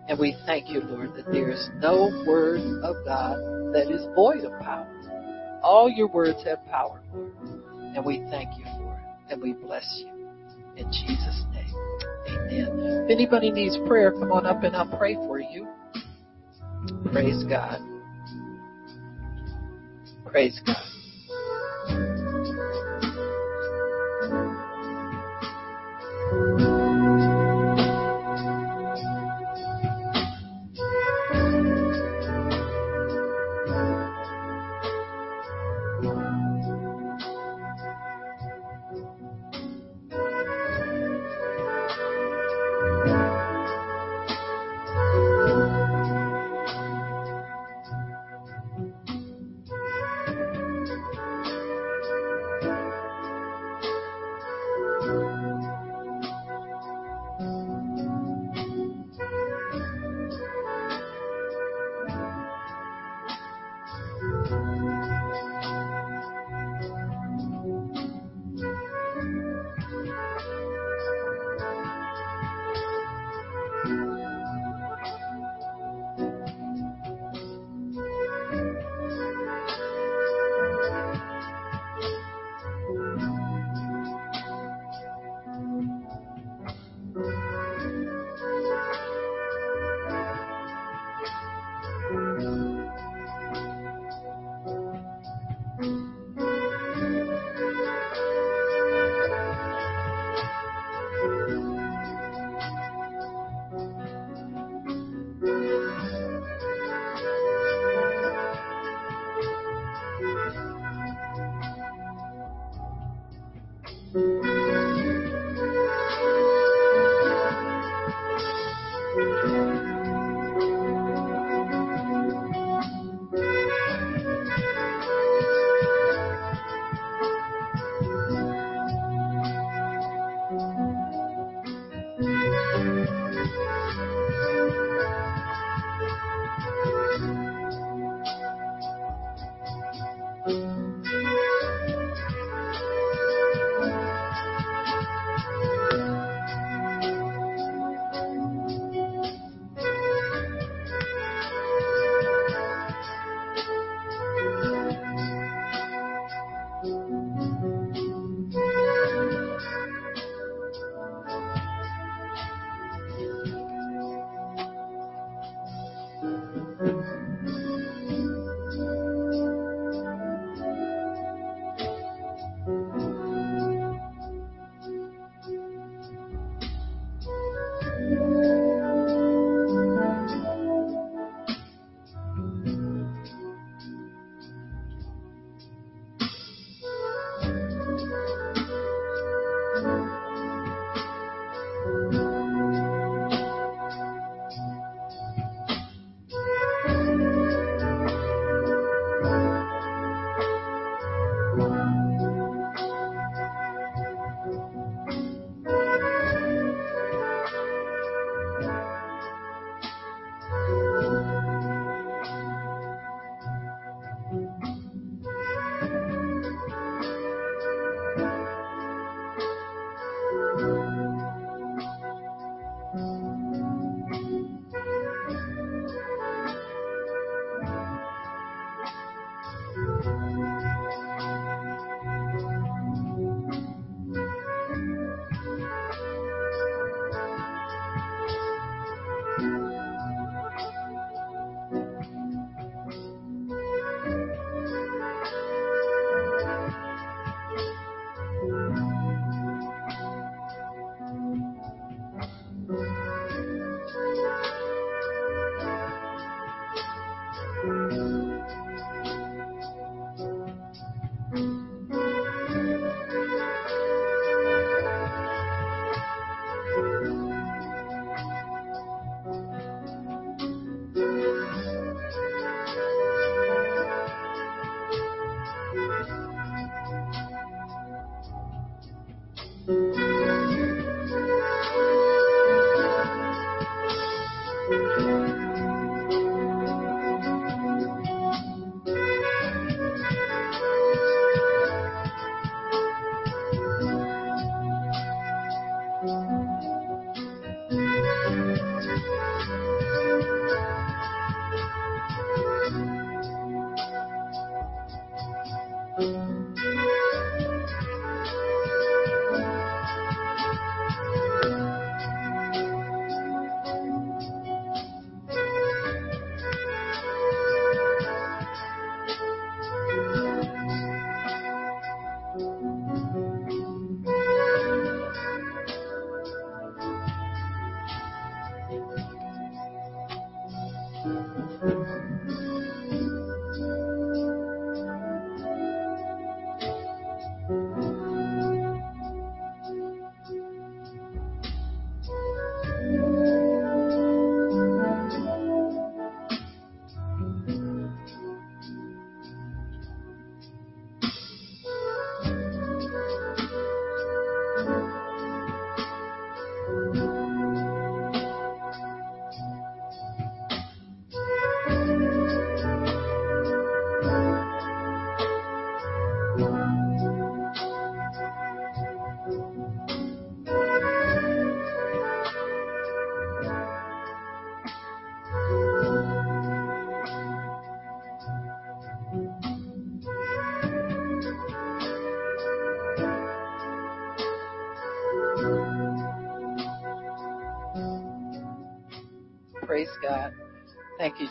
[0.08, 3.38] And we thank you, Lord, that there is no word of God
[3.74, 4.88] that is void of power.
[5.64, 7.32] All your words have power, Lord.
[7.96, 9.32] And we thank you for it.
[9.34, 10.10] And we bless you.
[10.76, 11.74] In Jesus' name.
[12.28, 13.06] Amen.
[13.06, 15.68] If anybody needs prayer, come on up and I'll pray for you.
[17.12, 17.80] Praise God.
[20.26, 20.76] Praise God.
[26.34, 26.73] Thank you.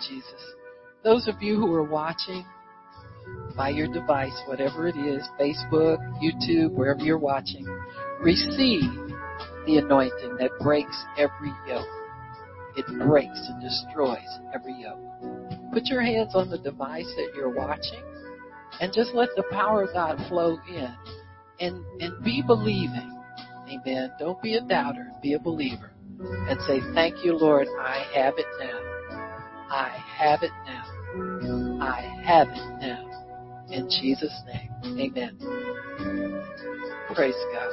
[0.09, 0.55] Jesus.
[1.05, 2.45] Those of you who are watching
[3.57, 7.67] by your device, whatever it is, Facebook, YouTube, wherever you're watching,
[8.21, 8.83] receive
[9.67, 11.87] the anointing that breaks every yoke.
[12.77, 14.99] It breaks and destroys every yoke.
[15.73, 18.03] Put your hands on the device that you're watching
[18.81, 20.95] and just let the power of God flow in
[21.61, 23.21] and, and be believing.
[23.69, 24.13] Amen.
[24.19, 25.11] Don't be a doubter.
[25.23, 25.93] Be a believer
[26.49, 27.69] and say, Thank you, Lord.
[27.81, 28.47] I have it
[30.23, 30.85] have it now.
[31.83, 33.67] I have it now.
[33.71, 34.71] In Jesus' name.
[34.85, 35.37] Amen.
[37.13, 37.71] Praise God.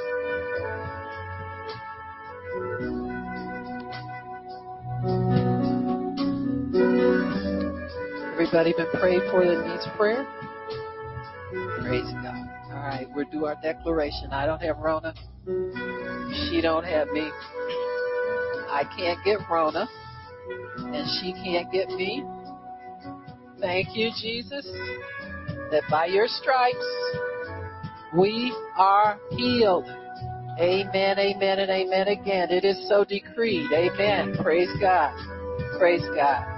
[8.32, 10.26] Everybody been prayed for that needs prayer?
[11.82, 12.50] Praise God.
[12.72, 14.32] All right, we'll do our declaration.
[14.32, 15.14] I don't have Rona.
[15.46, 17.30] She don't have me.
[18.68, 19.88] I can't get Rona,
[20.78, 22.24] and she can't get me.
[23.70, 24.66] Thank you, Jesus,
[25.70, 26.84] that by your stripes
[28.18, 29.88] we are healed.
[30.58, 32.50] Amen, amen, and amen again.
[32.50, 33.70] It is so decreed.
[33.72, 34.34] Amen.
[34.42, 35.14] Praise God.
[35.78, 36.49] Praise God.